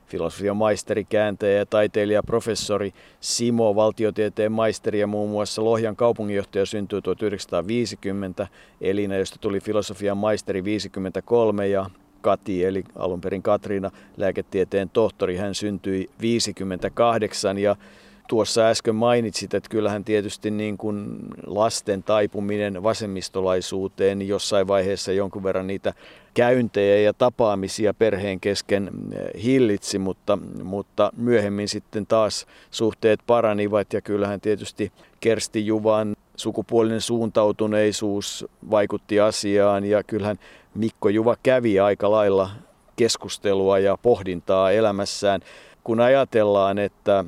[0.06, 7.02] filosofian maisteri, kääntäjä ja taiteilija, professori Simo, valtiotieteen maisteri ja muun muassa Lohjan kaupunginjohtaja syntyi
[7.02, 8.46] 1950,
[8.80, 11.90] Elina, josta tuli filosofian maisteri 53 ja
[12.20, 15.36] Kati, eli alun perin Katriina, lääketieteen tohtori.
[15.36, 17.76] Hän syntyi 58 ja
[18.28, 25.42] tuossa äsken mainitsit, että kyllähän tietysti niin kuin lasten taipuminen vasemmistolaisuuteen niin jossain vaiheessa jonkun
[25.42, 25.94] verran niitä
[26.34, 34.00] käyntejä ja tapaamisia perheen kesken eh, hillitsi, mutta, mutta myöhemmin sitten taas suhteet paranivat ja
[34.00, 40.38] kyllähän tietysti Kersti Juvan sukupuolinen suuntautuneisuus vaikutti asiaan ja kyllähän
[40.74, 42.50] Mikko Juva kävi aika lailla
[42.96, 45.40] keskustelua ja pohdintaa elämässään.
[45.84, 47.24] Kun ajatellaan, että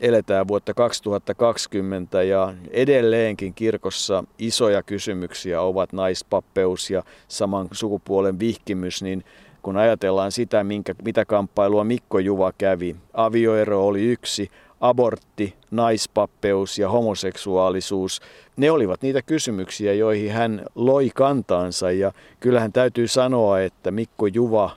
[0.00, 9.24] eletään vuotta 2020 ja edelleenkin kirkossa isoja kysymyksiä ovat naispappeus ja saman sukupuolen vihkimys, niin
[9.62, 16.88] kun ajatellaan sitä, minkä, mitä kamppailua Mikko Juva kävi, avioero oli yksi, abortti, naispappeus ja
[16.88, 18.20] homoseksuaalisuus,
[18.56, 21.90] ne olivat niitä kysymyksiä, joihin hän loi kantaansa.
[21.90, 24.70] Ja kyllähän täytyy sanoa, että Mikko Juva,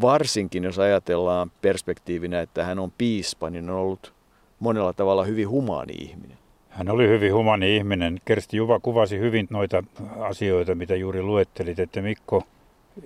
[0.00, 4.12] varsinkin jos ajatellaan perspektiivinä, että hän on piispa, niin on ollut
[4.60, 6.38] monella tavalla hyvin humaani ihminen.
[6.68, 8.20] Hän oli hyvin humani ihminen.
[8.24, 9.84] Kersti Juva kuvasi hyvin noita
[10.20, 12.42] asioita, mitä juuri luettelit, että Mikko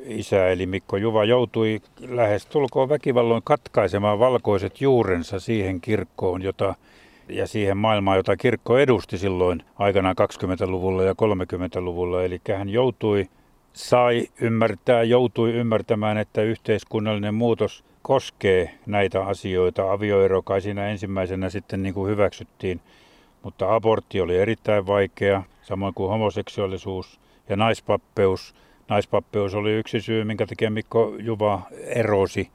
[0.06, 6.74] isä eli Mikko Juva joutui lähes tulkoon väkivalloin katkaisemaan valkoiset juurensa siihen kirkkoon, jota
[7.28, 12.24] ja siihen maailmaan, jota kirkko edusti silloin aikanaan 20-luvulla ja 30-luvulla.
[12.24, 13.28] Eli hän joutui,
[13.74, 19.92] sai ymmärtää, joutui ymmärtämään, että yhteiskunnallinen muutos koskee näitä asioita.
[19.92, 22.80] Avioero kai siinä ensimmäisenä sitten niin kuin hyväksyttiin,
[23.42, 28.54] mutta abortti oli erittäin vaikea, samoin kuin homoseksuaalisuus ja naispappeus–
[28.88, 32.50] Naispappeus oli yksi syy, minkä takia Mikko Juva erosi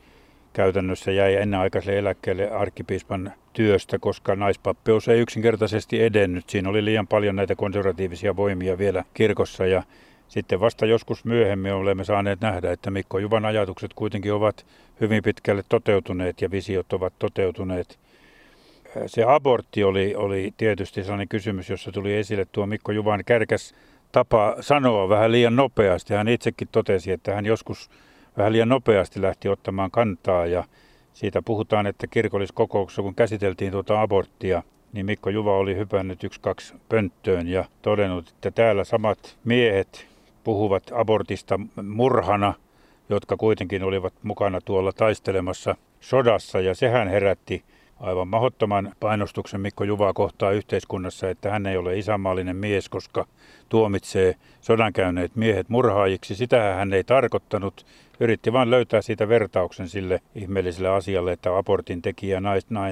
[0.54, 6.50] käytännössä jäi ennenaikaiselle eläkkeelle arkkipiispan työstä, koska naispappeus ei yksinkertaisesti edennyt.
[6.50, 9.84] Siinä oli liian paljon näitä konservatiivisia voimia vielä kirkossa ja
[10.30, 14.66] sitten vasta joskus myöhemmin olemme saaneet nähdä, että Mikko Juvan ajatukset kuitenkin ovat
[15.02, 18.00] hyvin pitkälle toteutuneet ja visiot ovat toteutuneet.
[19.06, 23.76] Se abortti oli, oli tietysti sellainen kysymys, jossa tuli esille tuo Mikko Juvan kärkäs
[24.12, 26.14] tapa sanoa vähän liian nopeasti.
[26.14, 27.90] Hän itsekin totesi, että hän joskus
[28.38, 30.64] vähän liian nopeasti lähti ottamaan kantaa ja
[31.14, 34.64] siitä puhutaan, että kirkolliskokouksessa kun käsiteltiin tuota aborttia,
[34.94, 40.09] niin Mikko Juva oli hypännyt yksi kaksi pönttöön ja todennut, että täällä samat miehet
[40.50, 42.54] puhuvat abortista murhana,
[43.10, 47.64] jotka kuitenkin olivat mukana tuolla taistelemassa sodassa ja sehän herätti
[48.00, 53.26] aivan mahdottoman painostuksen Mikko Juvaa kohtaa yhteiskunnassa, että hän ei ole isänmaallinen mies, koska
[53.70, 56.36] tuomitsee sodankäyneet miehet murhaajiksi.
[56.36, 57.86] Sitä hän ei tarkoittanut.
[58.20, 62.42] Yritti vain löytää siitä vertauksen sille ihmeelliselle asialle, että abortin tekijä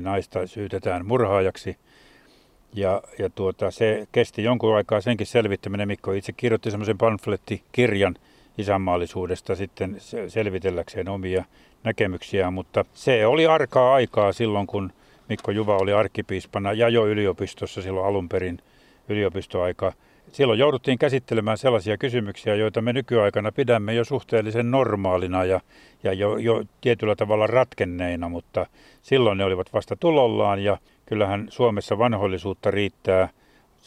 [0.01, 1.77] naista syytetään murhaajaksi.
[2.73, 5.87] Ja, ja tuota, se kesti jonkun aikaa senkin selvittäminen.
[5.87, 8.15] Mikko itse kirjoitti semmoisen pamflettikirjan
[8.57, 11.45] isänmaallisuudesta sitten selvitelläkseen omia
[11.83, 14.91] näkemyksiä, mutta se oli arkaa aikaa silloin, kun
[15.29, 18.59] Mikko Juva oli arkkipiispana ja jo yliopistossa silloin alun perin
[19.09, 19.93] yliopistoaika.
[20.31, 25.61] Silloin jouduttiin käsittelemään sellaisia kysymyksiä, joita me nykyaikana pidämme jo suhteellisen normaalina ja,
[26.03, 28.65] ja jo, jo tietyllä tavalla ratkenneina, mutta
[29.01, 33.29] silloin ne olivat vasta tulollaan ja kyllähän Suomessa vanhollisuutta riittää–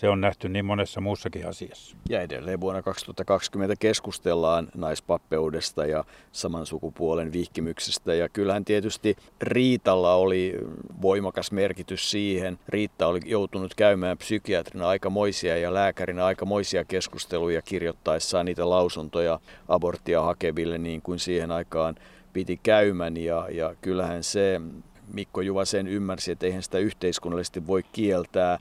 [0.00, 1.96] se on nähty niin monessa muussakin asiassa.
[2.09, 8.14] Ja edelleen vuonna 2020 keskustellaan naispappeudesta ja saman sukupuolen vihkimyksestä.
[8.14, 10.59] Ja kyllähän tietysti Riitalla oli
[11.02, 12.59] voimakas merkitys siihen.
[12.68, 20.78] Riitta oli joutunut käymään psykiatrina aikamoisia ja lääkärinä aikamoisia keskusteluja kirjoittaessaan niitä lausuntoja aborttia hakeville
[20.78, 21.94] niin kuin siihen aikaan
[22.33, 23.16] piti käymän.
[23.16, 24.61] Ja, ja kyllähän se
[25.12, 28.59] Mikko Juvasen ymmärsi, että eihän sitä yhteiskunnallisesti voi kieltää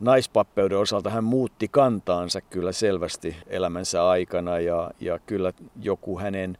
[0.00, 5.52] naispappeuden osalta hän muutti kantaansa kyllä selvästi elämänsä aikana ja, ja kyllä
[5.82, 6.58] joku hänen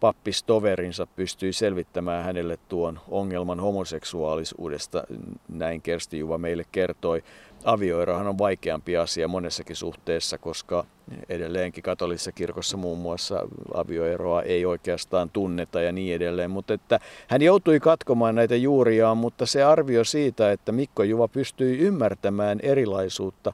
[0.00, 5.04] pappistoverinsa pystyi selvittämään hänelle tuon ongelman homoseksuaalisuudesta,
[5.48, 7.22] näin Kersti Juva meille kertoi.
[7.64, 10.84] Avioerohan on vaikeampi asia monessakin suhteessa, koska
[11.28, 16.50] edelleenkin katolisessa kirkossa muun muassa avioeroa ei oikeastaan tunneta ja niin edelleen.
[16.50, 21.78] Mutta että hän joutui katkomaan näitä juuriaan, mutta se arvio siitä, että Mikko Juva pystyi
[21.78, 23.52] ymmärtämään erilaisuutta,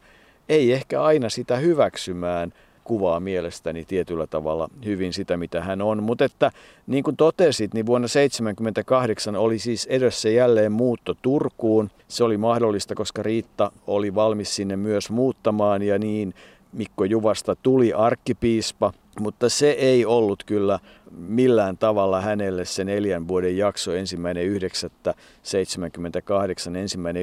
[0.49, 2.53] ei ehkä aina sitä hyväksymään–
[2.85, 6.03] kuvaa mielestäni tietyllä tavalla hyvin sitä, mitä hän on.
[6.03, 6.51] Mutta että
[6.87, 11.90] niin kuin totesit, niin vuonna 1978 oli siis edessä jälleen muutto Turkuun.
[12.09, 16.35] Se oli mahdollista, koska Riitta oli valmis sinne myös muuttamaan ja niin
[16.73, 20.79] Mikko Juvasta tuli arkkipiispa, mutta se ei ollut kyllä
[21.11, 27.23] millään tavalla hänelle se neljän vuoden jakso, ensimmäinen 9.78, ensimmäinen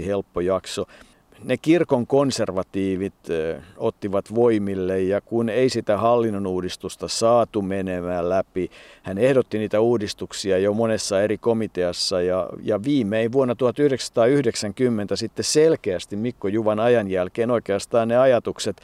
[0.00, 0.86] 9.82 helppo jakso
[1.44, 3.14] ne kirkon konservatiivit
[3.76, 8.70] ottivat voimille ja kun ei sitä hallinnon uudistusta saatu menemään läpi,
[9.02, 16.16] hän ehdotti niitä uudistuksia jo monessa eri komiteassa ja, ja viimein vuonna 1990 sitten selkeästi
[16.16, 18.80] Mikko Juvan ajan jälkeen oikeastaan ne ajatukset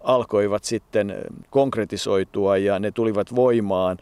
[0.00, 1.16] alkoivat sitten
[1.50, 3.98] konkretisoitua ja ne tulivat voimaan,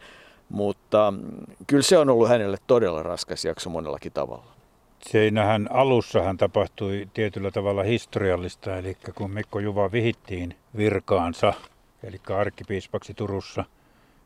[0.49, 1.21] mutta mm,
[1.67, 4.58] kyllä se on ollut hänelle todella raskas jakso monellakin tavalla.
[4.99, 11.53] Siinähän alussahan tapahtui tietyllä tavalla historiallista, eli kun Mikko Juva vihittiin virkaansa,
[12.03, 13.65] eli arkkipiispaksi Turussa,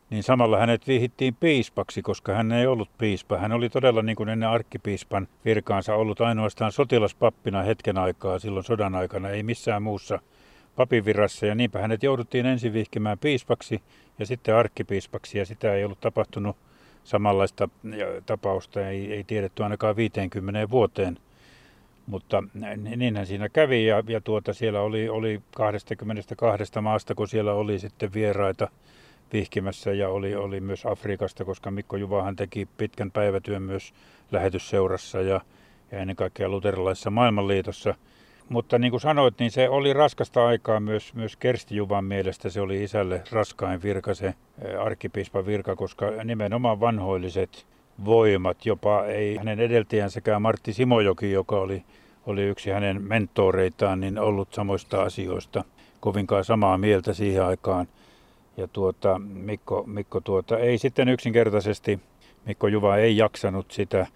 [0.10, 3.38] niin samalla hänet vihittiin piispaksi, koska hän ei ollut piispa.
[3.38, 8.96] Hän oli todella niin kuin ennen arkkipiispan virkaansa ollut ainoastaan sotilaspappina hetken aikaa silloin sodan
[8.96, 10.20] aikana, ei missään muussa
[10.76, 11.46] papinvirassa.
[11.46, 13.82] Ja niinpä hänet jouduttiin ensin vihkimään piispaksi
[14.20, 16.58] ja sitten arkkipiispaksi ja sitä ei ollut tapahtunut
[17.04, 17.70] samanlaista
[18.26, 21.18] tapausta, ei, ei tiedetty ainakaan 50 vuoteen.
[22.08, 22.44] Mutta
[22.96, 28.14] niinhän siinä kävi ja, ja tuota, siellä oli, oli 22 maasta, kun siellä oli sitten
[28.14, 28.68] vieraita
[29.34, 33.94] vihkimässä ja oli, oli myös Afrikasta, koska Mikko Juvahan teki pitkän päivätyön myös
[34.32, 35.42] lähetysseurassa ja,
[35.92, 37.96] ja ennen kaikkea luterilaisessa maailmanliitossa.
[38.50, 42.50] Mutta niin kuin sanoit, niin se oli raskasta aikaa myös, myös Kersti Juvan mielestä.
[42.50, 44.34] Se oli isälle raskain virka, se
[44.80, 47.66] arkkipiispan virka, koska nimenomaan vanhoilliset
[48.06, 51.84] voimat, jopa ei hänen edeltäjänsäkään Martti Simojoki, joka oli,
[52.26, 55.64] oli yksi hänen mentoreitaan, niin ollut samoista asioista
[56.00, 57.88] kovinkaan samaa mieltä siihen aikaan.
[58.58, 62.00] Ja tuota, Mikko, Mikko tuota, ei sitten yksinkertaisesti,
[62.46, 64.08] Mikko Juva ei jaksanut sitä.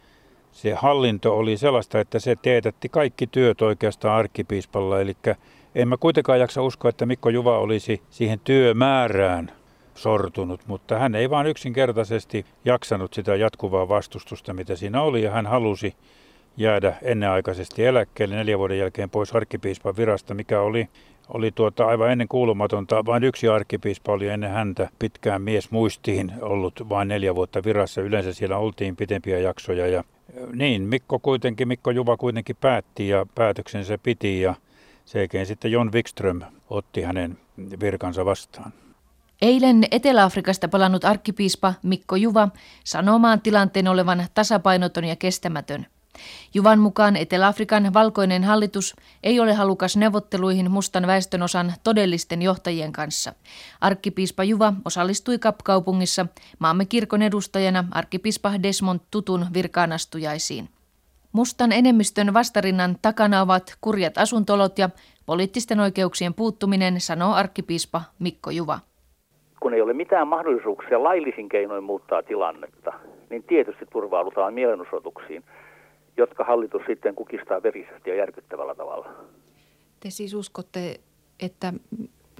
[0.58, 5.02] Se hallinto oli sellaista, että se teetätti kaikki työt oikeastaan arkkipiispalla.
[5.02, 5.18] Eli
[5.76, 9.52] en mä kuitenkaan jaksa uskoa, että Mikko Juva olisi siihen työmäärään
[9.96, 15.46] sortunut, mutta hän ei vaan yksinkertaisesti jaksanut sitä jatkuvaa vastustusta, mitä siinä oli, ja hän
[15.46, 15.96] halusi
[16.58, 20.88] jäädä ennenaikaisesti eläkkeelle neljän vuoden jälkeen pois arkkipiispan virasta, mikä oli,
[21.30, 23.06] oli tuota aivan ennen kuulumatonta.
[23.06, 28.02] Vain yksi arkkipiispa oli ennen häntä pitkään mies muistiin ollut vain neljä vuotta virassa.
[28.02, 30.04] Yleensä siellä oltiin pitempiä jaksoja ja
[30.54, 34.56] niin, Mikko kuitenkin, Mikko Juva kuitenkin päätti ja päätöksensä piti ja
[35.06, 37.38] sen sitten Jon Wikström otti hänen
[37.80, 38.74] virkansa vastaan.
[39.42, 42.50] Eilen Etelä-Afrikasta palannut arkkipiispa Mikko Juva
[42.84, 45.86] sanomaan tilanteen olevan tasapainoton ja kestämätön.
[46.54, 53.34] Juvan mukaan Etelä-Afrikan valkoinen hallitus ei ole halukas neuvotteluihin mustan väestönosan todellisten johtajien kanssa.
[53.82, 56.26] Arkkipiispa Juva osallistui Kapkaupungissa
[56.60, 60.70] maamme kirkon edustajana arkkipiispa Desmond Tutun virkaanastujaisiin.
[61.32, 64.90] Mustan enemmistön vastarinnan takana ovat kurjat asuntolot ja
[65.26, 68.80] poliittisten oikeuksien puuttuminen, sanoo arkkipiispa Mikko Juva
[69.60, 72.94] kun ei ole mitään mahdollisuuksia laillisin keinoin muuttaa tilannetta,
[73.30, 75.44] niin tietysti turvaudutaan mielenosoituksiin,
[76.18, 79.10] jotka hallitus sitten kukistaa verisesti ja järkyttävällä tavalla.
[80.00, 81.00] Te siis uskotte,
[81.40, 81.74] että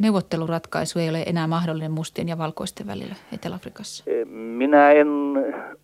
[0.02, 4.04] neuvotteluratkaisu ei ole enää mahdollinen mustien ja valkoisten välillä Etelä-Afrikassa?
[4.08, 5.08] E, minä en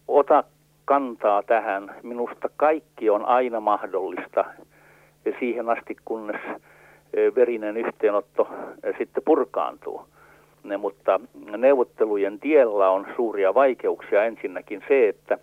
[0.07, 0.43] ota
[0.85, 1.95] kantaa tähän.
[2.03, 4.45] Minusta kaikki on aina mahdollista
[5.39, 6.41] siihen asti, kunnes
[7.13, 8.47] e, verinen yhteenotto
[8.83, 10.13] e, sitten purkaantuu
[10.77, 11.19] mutta
[11.57, 14.25] neuvottelujen tiellä on suuria vaikeuksia.
[14.25, 15.37] Ensinnäkin se, että,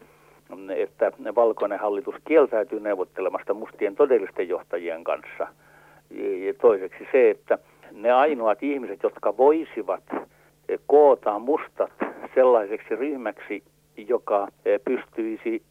[0.76, 5.46] että valkoinen hallitus kieltäytyy neuvottelemasta mustien todellisten johtajien kanssa.
[6.46, 7.58] Ja toiseksi se, että
[7.92, 10.02] ne ainoat ihmiset, jotka voisivat
[10.86, 11.92] koota mustat
[12.34, 13.62] sellaiseksi ryhmäksi,
[13.96, 14.48] joka
[14.84, 15.62] pystyisi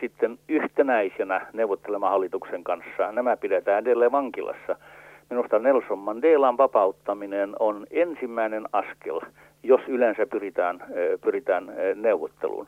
[0.00, 3.12] sitten yhtenäisenä neuvottelemaan hallituksen kanssa.
[3.12, 4.76] Nämä pidetään edelleen vankilassa.
[5.30, 9.20] Minusta Nelson Mandelan vapauttaminen on ensimmäinen askel,
[9.62, 10.84] jos yleensä pyritään,
[11.20, 12.66] pyritään neuvotteluun.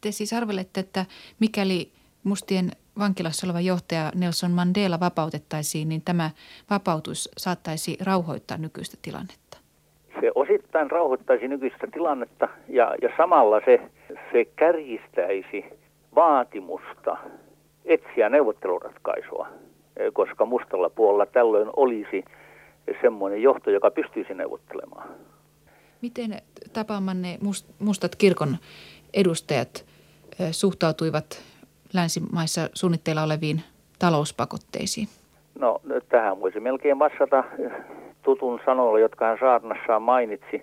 [0.00, 1.04] Te siis arvelette, että
[1.40, 1.92] mikäli
[2.24, 6.30] mustien vankilassa oleva johtaja Nelson Mandela vapautettaisiin, niin tämä
[6.70, 9.58] vapautus saattaisi rauhoittaa nykyistä tilannetta?
[10.20, 13.80] Se osittain rauhoittaisi nykyistä tilannetta ja, ja samalla se,
[14.32, 15.64] se kärjistäisi
[16.14, 17.16] vaatimusta
[17.84, 19.48] etsiä neuvotteluratkaisua
[20.12, 22.24] koska mustalla puolella tällöin olisi
[23.00, 25.08] semmoinen johto, joka pystyisi neuvottelemaan.
[26.02, 27.38] Miten tapaamanne
[27.78, 28.56] mustat kirkon
[29.14, 29.84] edustajat
[30.50, 31.42] suhtautuivat
[31.94, 33.62] länsimaissa suunnitteilla oleviin
[33.98, 35.08] talouspakotteisiin?
[35.58, 37.44] No tähän voisi melkein vastata
[38.22, 40.62] tutun sanoilla, jotka hän saarnassaan mainitsi.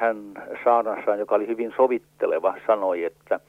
[0.00, 0.16] Hän
[0.64, 3.40] saarnassaan, joka oli hyvin sovitteleva, sanoi, että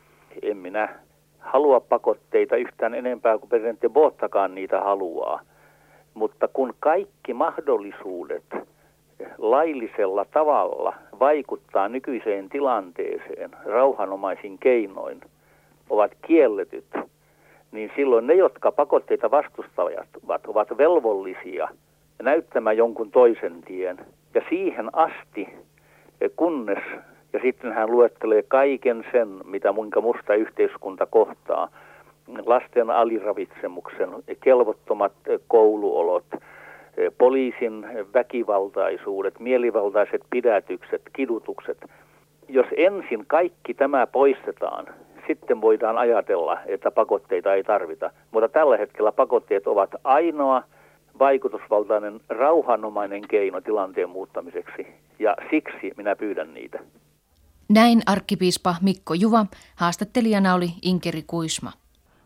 [0.42, 0.96] en minä
[1.40, 5.42] halua pakotteita yhtään enempää kuin presidentti Bottakaan niitä haluaa.
[6.14, 8.44] Mutta kun kaikki mahdollisuudet
[9.38, 15.22] laillisella tavalla vaikuttaa nykyiseen tilanteeseen rauhanomaisin keinoin
[15.90, 16.86] ovat kielletyt,
[17.72, 21.68] niin silloin ne, jotka pakotteita vastustavat, ovat velvollisia
[22.22, 23.98] näyttämään jonkun toisen tien.
[24.34, 25.50] Ja siihen asti,
[26.36, 26.84] kunnes
[27.34, 31.70] ja sitten hän luettelee kaiken sen, mitä muinka musta yhteiskunta kohtaa.
[32.46, 34.10] Lasten aliravitsemuksen,
[34.44, 35.14] kelvottomat
[35.48, 36.26] kouluolot,
[37.18, 41.78] poliisin väkivaltaisuudet, mielivaltaiset pidätykset, kidutukset.
[42.50, 44.86] Jos ensin kaikki tämä poistetaan,
[45.28, 48.12] sitten voidaan ajatella, että pakotteita ei tarvita.
[48.32, 50.64] Mutta tällä hetkellä pakotteet ovat ainoa
[51.20, 54.88] vaikutusvaltainen rauhanomainen keino tilanteen muuttamiseksi.
[55.20, 56.80] Ja siksi minä pyydän niitä.
[57.70, 59.46] Näin arkkipiispa Mikko Juva,
[59.76, 61.72] haastattelijana oli Inkeri Kuisma.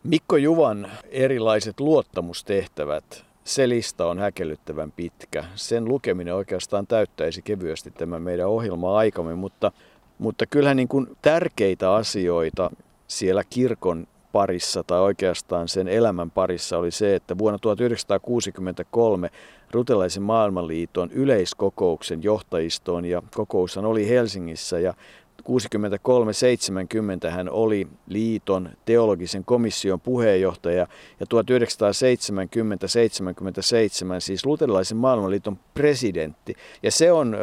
[0.04, 5.44] Mikko Juvan erilaiset luottamustehtävät, se lista on häkellyttävän pitkä.
[5.54, 9.72] Sen lukeminen oikeastaan täyttäisi kevyesti tämän meidän ohjelma-aikamme, mutta,
[10.18, 12.70] mutta kyllähän niin kuin tärkeitä asioita
[13.08, 19.30] siellä kirkon parissa tai oikeastaan sen elämän parissa oli se, että vuonna 1963
[19.70, 24.94] Rutelaisen maailmanliiton yleiskokouksen johtajistoon ja kokoushan oli Helsingissä ja
[25.42, 30.86] 63-70 hän oli liiton teologisen komission puheenjohtaja
[31.20, 31.28] ja 1970-77
[34.18, 36.54] siis luterilaisen maailmanliiton presidentti.
[36.82, 37.36] Ja se on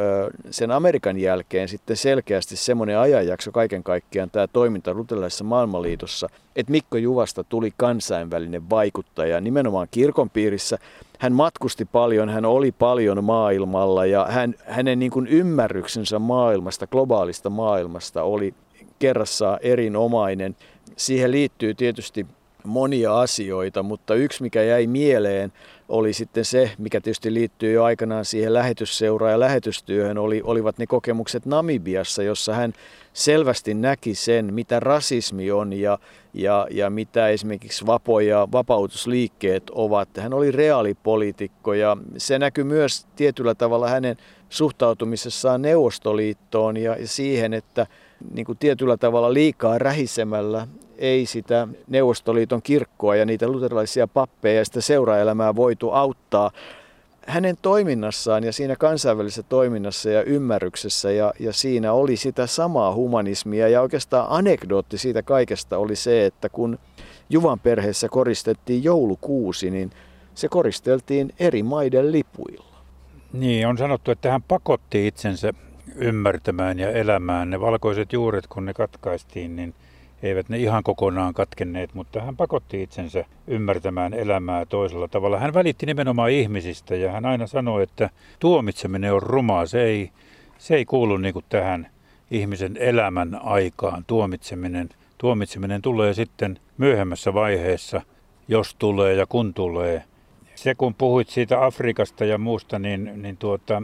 [0.50, 6.98] sen Amerikan jälkeen sitten selkeästi semmoinen ajanjakso kaiken kaikkiaan tämä toiminta luterilaisessa maailmanliitossa, että Mikko
[6.98, 10.78] Juvasta tuli kansainvälinen vaikuttaja nimenomaan kirkon piirissä,
[11.20, 17.50] hän matkusti paljon, hän oli paljon maailmalla ja hän, hänen niin kuin ymmärryksensä maailmasta, globaalista
[17.50, 18.54] maailmasta oli
[19.00, 20.56] kerrassaan erinomainen.
[20.98, 22.28] Siihen liittyy tietysti
[22.64, 25.54] monia asioita, mutta yksi mikä jäi mieleen
[25.90, 30.88] oli sitten se, mikä tietysti liittyy jo aikanaan siihen lähetysseuraan ja lähetystyöhön, oli, olivat ne
[30.88, 32.74] kokemukset Namibiassa, jossa hän
[33.14, 36.00] selvästi näki sen, mitä rasismi on ja,
[36.34, 40.10] ja, ja mitä esimerkiksi vapo- ja vapautusliikkeet ovat.
[40.18, 44.18] Hän oli reaalipoliitikko ja se näkyy myös tietyllä tavalla hänen
[44.50, 47.88] suhtautumisessaan Neuvostoliittoon ja siihen, että
[48.34, 50.68] niin kuin tietyllä tavalla liikaa rähisemällä
[51.00, 56.52] ei sitä Neuvostoliiton kirkkoa ja niitä luterilaisia pappeja ja sitä seuraelämää voitu auttaa
[57.28, 63.68] hänen toiminnassaan ja siinä kansainvälisessä toiminnassa ja ymmärryksessä ja, ja siinä oli sitä samaa humanismia
[63.68, 66.80] ja oikeastaan anekdootti siitä kaikesta oli se, että kun
[67.30, 69.92] Juvan perheessä koristettiin joulukuusi, niin
[70.36, 72.80] se koristeltiin eri maiden lipuilla.
[73.34, 75.54] Niin, on sanottu, että hän pakotti itsensä
[75.96, 77.50] ymmärtämään ja elämään.
[77.50, 79.74] Ne valkoiset juuret, kun ne katkaistiin, niin–
[80.24, 85.40] eivät ne ihan kokonaan katkenneet, mutta hän pakotti itsensä ymmärtämään elämää toisella tavalla.
[85.40, 88.10] Hän välitti nimenomaan ihmisistä ja hän aina sanoi, että
[88.40, 89.66] tuomitseminen on rumaa.
[89.66, 90.12] Se ei,
[90.58, 91.88] se ei kuulu niin kuin tähän
[92.32, 94.90] ihmisen elämän aikaan, tuomitseminen.
[95.18, 98.02] Tuomitseminen tulee sitten myöhemmässä vaiheessa,
[98.48, 100.04] jos tulee ja kun tulee.
[100.56, 103.84] Se kun puhuit siitä Afrikasta ja muusta, niin, niin tuota,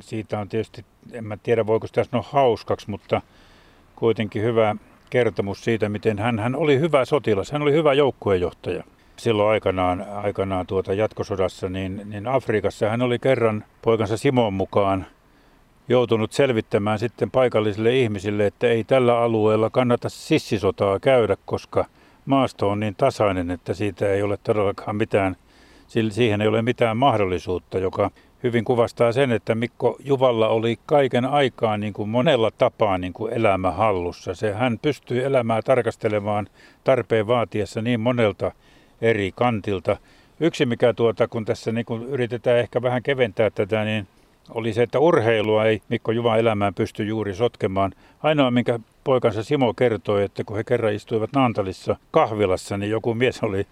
[0.00, 3.22] siitä on tietysti, en mä tiedä voiko sitä sanoa hauskaksi, mutta
[3.96, 4.76] kuitenkin hyvä
[5.14, 8.84] kertomus siitä, miten hän, hän oli hyvä sotilas, hän oli hyvä joukkuejohtaja.
[9.16, 15.06] Silloin aikanaan, aikanaan tuota jatkosodassa, niin, niin Afrikassa hän oli kerran poikansa Simon mukaan
[15.88, 21.84] joutunut selvittämään sitten paikallisille ihmisille, että ei tällä alueella kannata sissisotaa käydä, koska
[22.26, 25.36] maasto on niin tasainen, että siitä ei ole todellakaan mitään,
[26.10, 28.10] siihen ei ole mitään mahdollisuutta, joka
[28.44, 33.32] hyvin kuvastaa sen, että Mikko Juvalla oli kaiken aikaa niin kuin monella tapaa niin kuin
[33.32, 34.34] elämä hallussa.
[34.34, 36.46] Se, hän pystyi elämää tarkastelemaan
[36.84, 38.52] tarpeen vaatiessa niin monelta
[39.00, 39.96] eri kantilta.
[40.40, 44.06] Yksi mikä tuota, kun tässä niin kuin yritetään ehkä vähän keventää tätä, niin
[44.50, 47.92] oli se, että urheilua ei Mikko Juvan elämään pysty juuri sotkemaan.
[48.22, 53.42] Ainoa, minkä poikansa Simo kertoi, että kun he kerran istuivat Naantalissa kahvilassa, niin joku mies
[53.42, 53.66] oli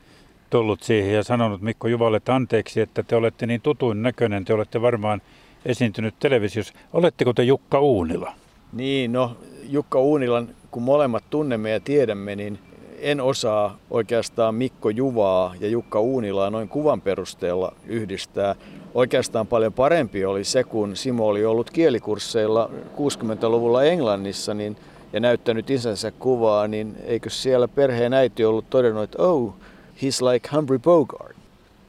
[0.53, 4.55] tullut siihen ja sanonut Mikko Juvalle, että anteeksi, että te olette niin tutuin näköinen, te
[4.55, 5.23] olette varmaan
[5.65, 6.75] esiintynyt televisiossa.
[6.93, 8.33] Oletteko te Jukka Uunila?
[8.73, 12.59] Niin, no Jukka Uunilan, kun molemmat tunnemme ja tiedämme, niin
[12.99, 18.55] en osaa oikeastaan Mikko Juvaa ja Jukka Uunilaa noin kuvan perusteella yhdistää.
[18.95, 24.77] Oikeastaan paljon parempi oli se, kun Simo oli ollut kielikursseilla 60-luvulla Englannissa niin,
[25.13, 29.55] ja näyttänyt isänsä kuvaa, niin eikö siellä perheen äiti ollut todennut, että oh,
[30.03, 31.37] he's like Humphrey Bogart.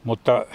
[0.03, 0.45] Mutta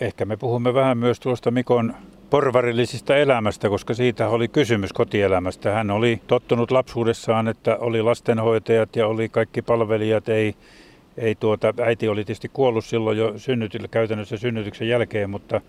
[0.00, 1.94] ehkä me puhumme vähän myös tuosta Mikon
[2.30, 5.72] porvarillisista elämästä, koska siitä oli kysymys kotielämästä.
[5.72, 10.28] Hän oli tottunut lapsuudessaan, että oli lastenhoitajat ja oli kaikki palvelijat.
[10.28, 10.54] Ei,
[11.16, 15.60] ei tuota, äiti oli tietysti kuollut silloin jo synnytillä, käytännössä synnytyksen jälkeen, mutta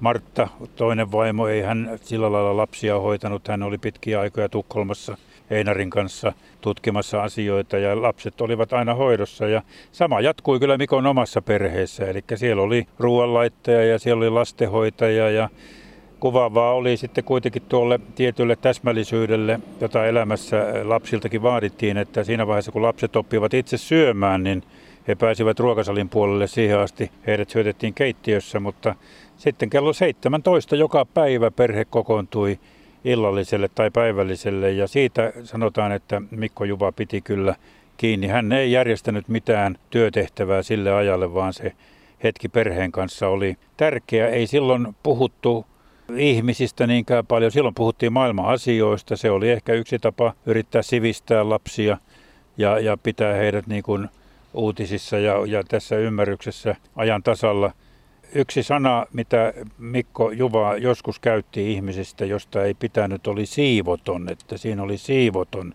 [0.00, 3.48] Martta, toinen vaimo, ei hän sillä lailla lapsia hoitanut.
[3.48, 5.16] Hän oli pitkiä aikoja Tukholmassa
[5.50, 9.46] Einarin kanssa tutkimassa asioita ja lapset olivat aina hoidossa.
[9.46, 15.30] Ja sama jatkui kyllä Mikon omassa perheessä, eli siellä oli ruoanlaittaja ja siellä oli lastenhoitaja
[15.30, 15.48] ja
[16.20, 22.82] kuvaavaa oli sitten kuitenkin tuolle tietylle täsmällisyydelle, jota elämässä lapsiltakin vaadittiin, että siinä vaiheessa kun
[22.82, 24.62] lapset oppivat itse syömään, niin
[25.08, 27.10] he pääsivät ruokasalin puolelle siihen asti.
[27.26, 28.94] Heidät syötettiin keittiössä, mutta
[29.36, 32.58] sitten kello 17 joka päivä perhe kokoontui
[33.04, 37.54] illalliselle tai päivälliselle ja siitä sanotaan, että Mikko Juva piti kyllä
[37.96, 38.26] kiinni.
[38.26, 41.72] Hän ei järjestänyt mitään työtehtävää sille ajalle, vaan se
[42.24, 44.28] hetki perheen kanssa oli tärkeä.
[44.28, 45.66] Ei silloin puhuttu
[46.16, 47.52] ihmisistä niinkään paljon.
[47.52, 49.16] Silloin puhuttiin maailman asioista.
[49.16, 51.98] Se oli ehkä yksi tapa yrittää sivistää lapsia
[52.56, 54.08] ja, ja pitää heidät niin kuin
[54.54, 57.72] uutisissa ja, ja tässä ymmärryksessä ajan tasalla.
[58.34, 64.82] Yksi sana, mitä Mikko Juva joskus käytti ihmisistä, josta ei pitänyt, oli siivoton, että siinä
[64.82, 65.74] oli siivoton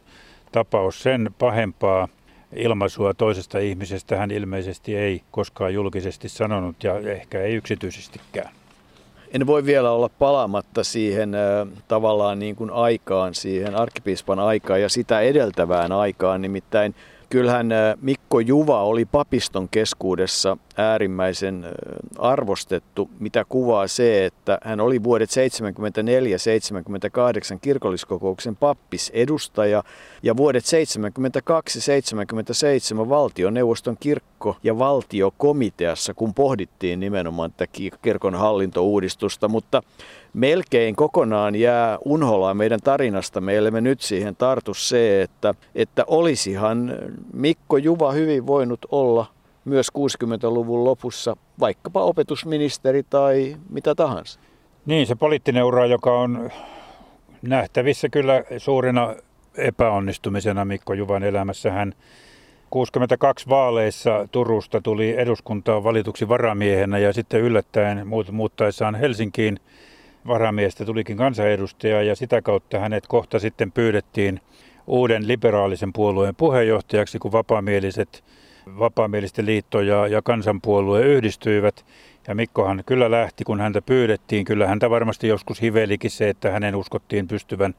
[0.51, 1.03] tapaus.
[1.03, 2.07] Sen pahempaa
[2.55, 8.49] ilmaisua toisesta ihmisestä hän ilmeisesti ei koskaan julkisesti sanonut ja ehkä ei yksityisestikään.
[9.31, 14.89] En voi vielä olla palaamatta siihen äh, tavallaan niin kuin aikaan, siihen arkkipiispan aikaan ja
[14.89, 16.95] sitä edeltävään aikaan, nimittäin
[17.29, 17.69] Kyllähän
[18.01, 21.65] Mikko Juva oli papiston keskuudessa äärimmäisen
[22.19, 25.29] arvostettu, mitä kuvaa se, että hän oli vuodet
[27.55, 29.83] 74-78 kirkolliskokouksen pappisedustaja
[30.23, 30.67] ja vuodet 72-77
[33.09, 37.71] valtioneuvoston kirkko- ja valtiokomiteassa, kun pohdittiin nimenomaan tätä
[38.01, 39.83] kirkon hallintouudistusta, mutta
[40.33, 43.41] melkein kokonaan jää unholaan meidän tarinasta.
[43.41, 46.93] Meille me nyt siihen tartu se, että, että olisihan
[47.33, 49.34] Mikko Juva hyvin voinut olla
[49.65, 54.39] myös 60-luvun lopussa vaikkapa opetusministeri tai mitä tahansa.
[54.85, 56.49] Niin, se poliittinen ura, joka on
[57.41, 59.15] nähtävissä kyllä suurena
[59.57, 61.71] epäonnistumisena Mikko Juvan elämässä.
[61.71, 61.93] Hän
[62.69, 69.59] 62 vaaleissa Turusta tuli eduskuntaan valituksi varamiehenä ja sitten yllättäen muuttaessaan Helsinkiin
[70.27, 74.41] varamiestä tulikin kansanedustaja ja sitä kautta hänet kohta sitten pyydettiin
[74.87, 78.23] uuden liberaalisen puolueen puheenjohtajaksi, kun vapaamieliset,
[78.67, 81.85] vapaamielisten liitto ja, ja kansanpuolue yhdistyivät.
[82.27, 84.45] Ja Mikkohan kyllä lähti, kun häntä pyydettiin.
[84.45, 87.75] Kyllä häntä varmasti joskus hivelikin se, että hänen uskottiin pystyvän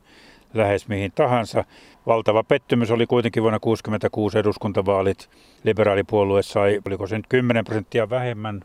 [0.55, 1.65] lähes mihin tahansa.
[2.07, 5.31] Valtava pettymys oli kuitenkin vuonna 1966 eduskuntavaalit.
[5.65, 8.63] Liberaalipuolue sai, oliko se nyt 10 prosenttia vähemmän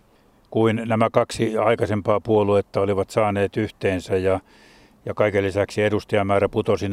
[0.52, 4.40] kuin nämä kaksi aikaisempaa puoluetta olivat saaneet yhteensä ja,
[5.06, 6.92] ja kaiken lisäksi edustajamäärä putosi 14.9.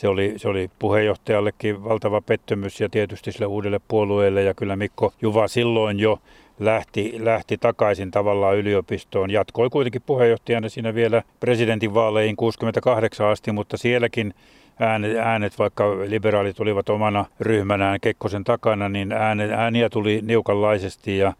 [0.00, 5.12] Se oli, se oli puheenjohtajallekin valtava pettymys ja tietysti sille uudelle puolueelle ja kyllä Mikko
[5.22, 6.18] Juva silloin jo
[6.60, 9.30] lähti, lähti takaisin tavallaan yliopistoon.
[9.30, 14.34] Jatkoi kuitenkin puheenjohtajana siinä vielä presidentinvaaleihin 68 asti, mutta sielläkin
[14.78, 21.32] äänet, äänet, vaikka liberaalit olivat omana ryhmänään Kekkosen takana, niin äänet, ääniä tuli niukanlaisesti ja,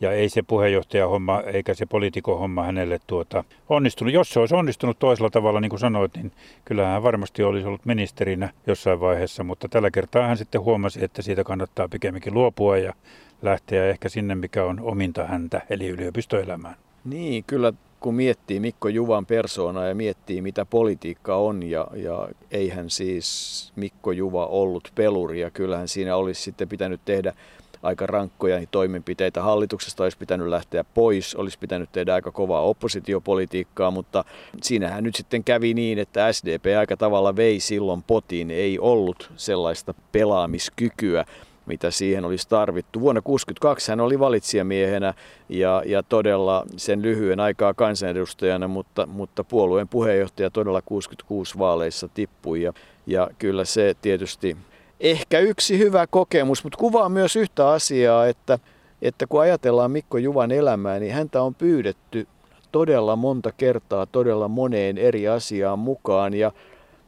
[0.00, 1.86] ja ei se puheenjohtajahomma eikä se
[2.26, 4.14] homma hänelle tuota onnistunut.
[4.14, 6.32] Jos se olisi onnistunut toisella tavalla, niin kuin sanoit, niin
[6.64, 11.22] kyllähän hän varmasti olisi ollut ministerinä jossain vaiheessa, mutta tällä kertaa hän sitten huomasi, että
[11.22, 12.94] siitä kannattaa pikemminkin luopua ja
[13.42, 16.76] lähteä ehkä sinne, mikä on ominta häntä, eli yliopistoelämään.
[17.04, 22.90] Niin, kyllä kun miettii Mikko Juvan persoonaa ja miettii mitä politiikka on ja, ja eihän
[22.90, 27.34] siis Mikko Juva ollut peluri ja kyllähän siinä olisi sitten pitänyt tehdä
[27.82, 29.42] aika rankkoja toimenpiteitä.
[29.42, 34.24] Hallituksesta olisi pitänyt lähteä pois, olisi pitänyt tehdä aika kovaa oppositiopolitiikkaa, mutta
[34.62, 39.94] siinähän nyt sitten kävi niin, että SDP aika tavalla vei silloin potiin, ei ollut sellaista
[40.12, 41.24] pelaamiskykyä
[41.68, 43.00] mitä siihen olisi tarvittu.
[43.00, 45.14] Vuonna 1962 hän oli valitsijamiehenä
[45.48, 52.62] ja, ja todella sen lyhyen aikaa kansanedustajana, mutta, mutta puolueen puheenjohtaja todella 66 vaaleissa tippui
[52.62, 52.72] ja,
[53.06, 54.56] ja kyllä se tietysti
[55.00, 58.58] ehkä yksi hyvä kokemus, mutta kuvaa myös yhtä asiaa, että,
[59.02, 62.26] että kun ajatellaan Mikko Juvan elämää, niin häntä on pyydetty
[62.72, 66.52] todella monta kertaa todella moneen eri asiaan mukaan ja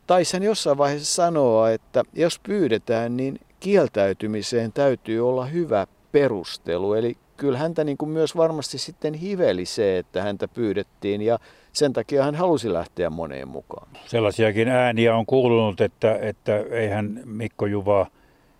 [0.06, 6.94] taisi hän jossain vaiheessa sanoa, että jos pyydetään, niin kieltäytymiseen täytyy olla hyvä perustelu.
[6.94, 11.38] Eli kyllä häntä niin kuin myös varmasti sitten hiveli se, että häntä pyydettiin ja
[11.72, 13.88] sen takia hän halusi lähteä moneen mukaan.
[14.06, 18.06] Sellaisiakin ääniä on kuulunut, että, että eihän Mikko Juva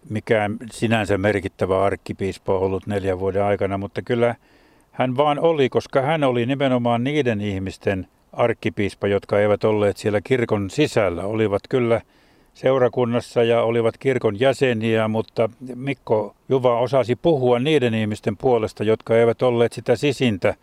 [0.08, 4.34] mikään sinänsä merkittävä arkkipiispa ollut neljän vuoden aikana, mutta kyllä
[4.90, 10.70] hän vaan oli, koska hän oli nimenomaan niiden ihmisten arkkipiispa, jotka eivät olleet siellä kirkon
[10.70, 12.00] sisällä, olivat kyllä–
[12.54, 19.42] seurakunnassa ja olivat kirkon jäseniä, mutta Mikko Juva osasi puhua niiden ihmisten puolesta, jotka eivät
[19.42, 20.54] olleet sitä sisintä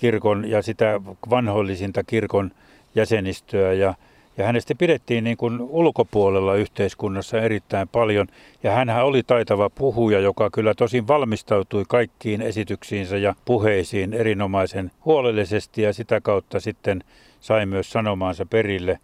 [0.00, 2.50] kirkon ja sitä vanhoillisinta kirkon
[2.94, 3.94] jäsenistöä ja
[4.40, 8.26] ja hänestä pidettiin niin kuin ulkopuolella yhteiskunnassa erittäin paljon.
[8.62, 15.82] Ja hän oli taitava puhuja, joka kyllä tosin valmistautui kaikkiin esityksiinsä ja puheisiin erinomaisen huolellisesti
[15.82, 17.04] ja sitä kautta sitten
[17.40, 18.98] sai myös sanomaansa perille.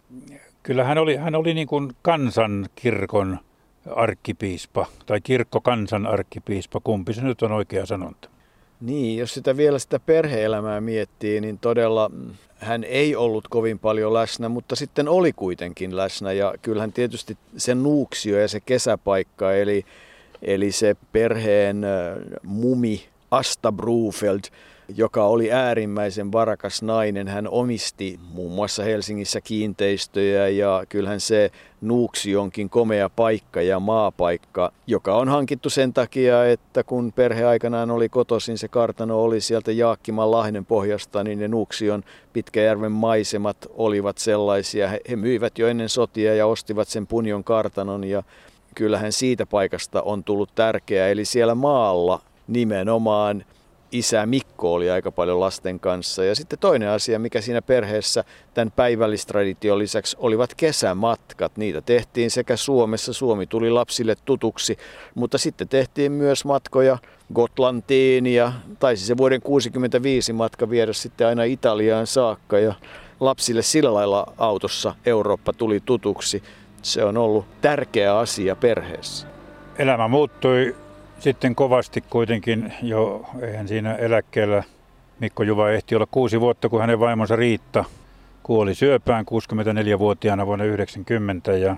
[0.63, 3.39] Kyllä hän oli, hän oli niin kuin kansankirkon
[3.95, 8.29] arkkipiispa tai kirkkokansan arkkipiispa, kumpi se nyt on oikea sanonta.
[8.81, 14.13] Niin, jos sitä vielä sitä perheelämää miettii, niin todella mm, hän ei ollut kovin paljon
[14.13, 16.31] läsnä, mutta sitten oli kuitenkin läsnä.
[16.31, 19.85] Ja kyllähän tietysti se nuuksio ja se kesäpaikka, eli,
[20.41, 21.81] eli se perheen
[22.43, 24.41] mumi Asta Brufeld
[24.95, 27.27] joka oli äärimmäisen varakas nainen.
[27.27, 31.51] Hän omisti muun muassa Helsingissä kiinteistöjä ja kyllähän se
[31.81, 37.91] Nuuksi onkin komea paikka ja maapaikka, joka on hankittu sen takia, että kun perhe aikanaan
[37.91, 42.03] oli kotoisin, se kartano oli sieltä Jaakkiman Lahden pohjasta, niin ne Nuuksion
[42.33, 44.87] Pitkäjärven maisemat olivat sellaisia.
[45.09, 48.23] He, myivät jo ennen sotia ja ostivat sen Punjon kartanon ja
[48.75, 51.07] kyllähän siitä paikasta on tullut tärkeää.
[51.07, 53.43] Eli siellä maalla nimenomaan
[53.91, 56.23] isä Mikko oli aika paljon lasten kanssa.
[56.23, 58.23] Ja sitten toinen asia, mikä siinä perheessä
[58.53, 61.57] tämän päivällistradition lisäksi olivat kesämatkat.
[61.57, 64.77] Niitä tehtiin sekä Suomessa, Suomi tuli lapsille tutuksi,
[65.15, 66.97] mutta sitten tehtiin myös matkoja
[67.33, 72.73] Gotlantiin ja taisi se vuoden 65 matka viedä sitten aina Italiaan saakka ja
[73.19, 76.43] lapsille sillä lailla autossa Eurooppa tuli tutuksi.
[76.81, 79.27] Se on ollut tärkeä asia perheessä.
[79.77, 80.75] Elämä muuttui
[81.19, 84.63] sitten kovasti kuitenkin jo, eihän siinä eläkkeellä
[85.19, 87.85] Mikko Juva ehti olla kuusi vuotta, kun hänen vaimonsa Riitta
[88.43, 91.75] kuoli syöpään 64-vuotiaana vuonna 90 ja,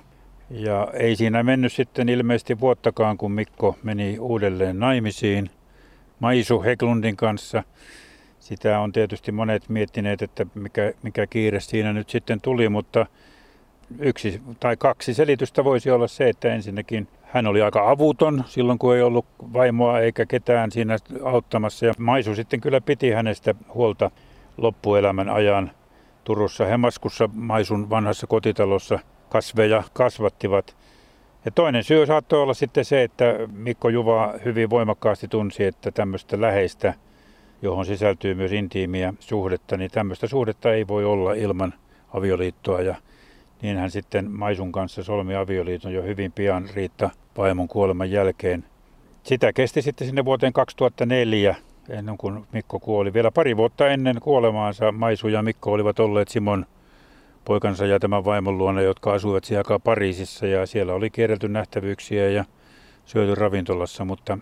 [0.49, 5.49] ja ei siinä mennyt sitten ilmeisesti vuottakaan, kun Mikko meni uudelleen naimisiin
[6.19, 7.63] Maisu Heglundin kanssa.
[8.39, 13.05] Sitä on tietysti monet miettineet, että mikä, mikä kiire siinä nyt sitten tuli, mutta
[13.99, 18.95] yksi tai kaksi selitystä voisi olla se, että ensinnäkin hän oli aika avuton silloin, kun
[18.95, 21.86] ei ollut vaimoa eikä ketään siinä auttamassa.
[21.86, 24.11] Ja Maisu sitten kyllä piti hänestä huolta
[24.57, 25.71] loppuelämän ajan.
[26.23, 28.99] Turussa Hemaskussa Maisun vanhassa kotitalossa
[29.30, 30.75] kasveja kasvattivat.
[31.45, 36.41] Ja toinen syy saattoi olla sitten se, että Mikko Juva hyvin voimakkaasti tunsi, että tämmöistä
[36.41, 36.93] läheistä,
[37.61, 41.73] johon sisältyy myös intiimiä suhdetta, niin tämmöistä suhdetta ei voi olla ilman
[42.13, 42.82] avioliittoa.
[42.82, 42.95] Ja
[43.62, 48.64] niin hän sitten Maisun kanssa solmi avioliiton jo hyvin pian Riitta vaimon kuoleman jälkeen.
[49.24, 51.55] Sitä kesti sitten sinne vuoteen 2004,
[51.89, 53.14] ennen kuin Mikko kuoli.
[53.14, 56.66] Vielä pari vuotta ennen kuolemaansa Maisu ja Mikko olivat olleet Simon
[57.45, 62.45] poikansa ja tämän vaimon luona, jotka asuivat siellä Pariisissa ja siellä oli kierrelty nähtävyyksiä ja
[63.05, 64.38] syöty ravintolassa, mutta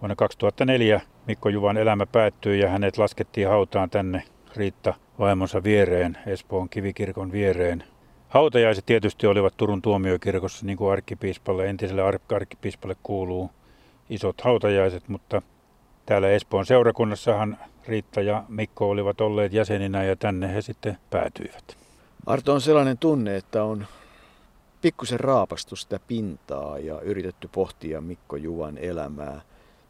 [0.00, 4.22] vuonna 2004 Mikko Juvan elämä päättyi ja hänet laskettiin hautaan tänne
[4.56, 7.84] Riitta vaimonsa viereen, Espoon kivikirkon viereen.
[8.30, 12.02] Hautajaiset tietysti olivat Turun tuomiokirkossa, niin kuin arkkipiispalle, entiselle
[12.34, 13.50] arkkipiispalle kuuluu
[14.10, 15.42] isot hautajaiset, mutta
[16.06, 17.58] täällä Espoon seurakunnassahan
[17.88, 21.76] Riitta ja Mikko olivat olleet jäseninä ja tänne he sitten päätyivät.
[22.26, 23.86] Arto on sellainen tunne, että on
[24.82, 29.40] pikkusen raapastu sitä pintaa ja yritetty pohtia Mikko Juvan elämää.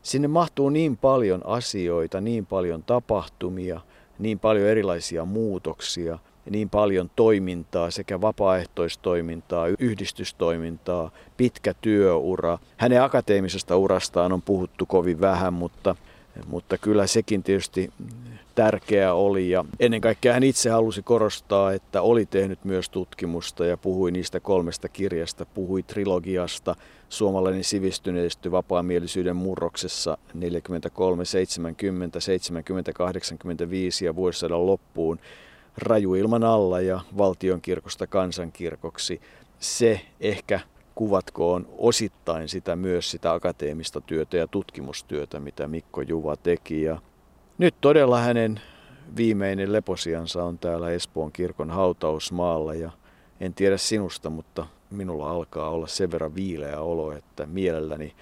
[0.02, 3.80] Sinne mahtuu niin paljon asioita, niin paljon tapahtumia,
[4.18, 6.18] niin paljon erilaisia muutoksia–
[6.50, 12.58] niin paljon toimintaa, sekä vapaaehtoistoimintaa, yhdistystoimintaa, pitkä työura.
[12.76, 15.96] Hänen akateemisesta urastaan on puhuttu kovin vähän, mutta,
[16.46, 17.92] mutta kyllä sekin tietysti
[18.54, 19.50] tärkeä oli.
[19.50, 24.40] Ja ennen kaikkea hän itse halusi korostaa, että oli tehnyt myös tutkimusta ja puhui niistä
[24.40, 26.76] kolmesta kirjasta, puhui trilogiasta,
[27.08, 35.18] suomalainen sivistyneisty vapaamielisyyden murroksessa 43, 70, 70, 85 ja vuosisadan loppuun
[35.78, 39.20] rajuilman alla ja valtionkirkosta kansankirkoksi.
[39.58, 40.60] Se ehkä
[40.94, 46.82] kuvatkoon osittain sitä myös sitä akateemista työtä ja tutkimustyötä, mitä Mikko Juva teki.
[46.82, 47.00] Ja
[47.58, 48.60] nyt todella hänen
[49.16, 52.90] viimeinen leposiansa on täällä Espoon kirkon hautausmaalla ja
[53.40, 58.14] en tiedä sinusta, mutta minulla alkaa olla sen verran viileä olo, että mielelläni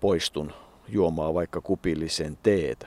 [0.00, 0.52] poistun
[0.88, 2.86] juomaan vaikka kupillisen teetä.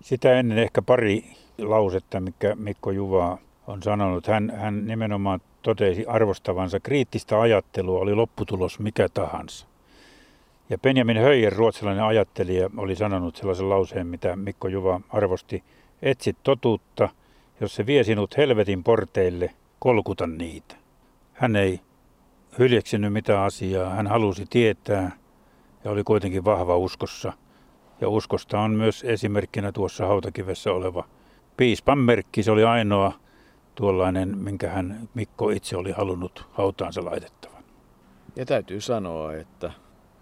[0.00, 1.24] Sitä ennen ehkä pari
[1.58, 4.26] lausetta, mikä Mikko Juva on sanonut.
[4.26, 9.66] Hän, hän nimenomaan totesi arvostavansa kriittistä ajattelua, oli lopputulos mikä tahansa.
[10.70, 15.64] Ja Benjamin Höijer, ruotsalainen ajattelija, oli sanonut sellaisen lauseen, mitä Mikko Juva arvosti.
[16.02, 17.08] Etsit totuutta,
[17.60, 20.76] jos se vie sinut helvetin porteille, kolkuta niitä.
[21.32, 21.80] Hän ei
[22.58, 25.10] hyljeksinyt mitään asiaa, hän halusi tietää
[25.84, 27.32] ja oli kuitenkin vahva uskossa.
[28.00, 31.04] Ja uskosta on myös esimerkkinä tuossa hautakivessä oleva
[31.62, 32.42] piispan merkki.
[32.42, 33.12] Se oli ainoa
[33.74, 37.64] tuollainen, minkä hän Mikko itse oli halunnut hautaansa laitettavan.
[38.36, 39.72] Ja täytyy sanoa, että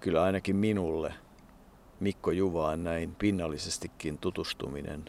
[0.01, 1.15] kyllä ainakin minulle
[2.01, 5.05] Mikko Juvaan näin pinnallisestikin tutustuminen,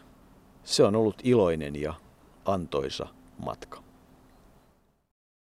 [0.63, 1.93] se on ollut iloinen ja
[2.45, 3.07] antoisa
[3.45, 3.80] matka.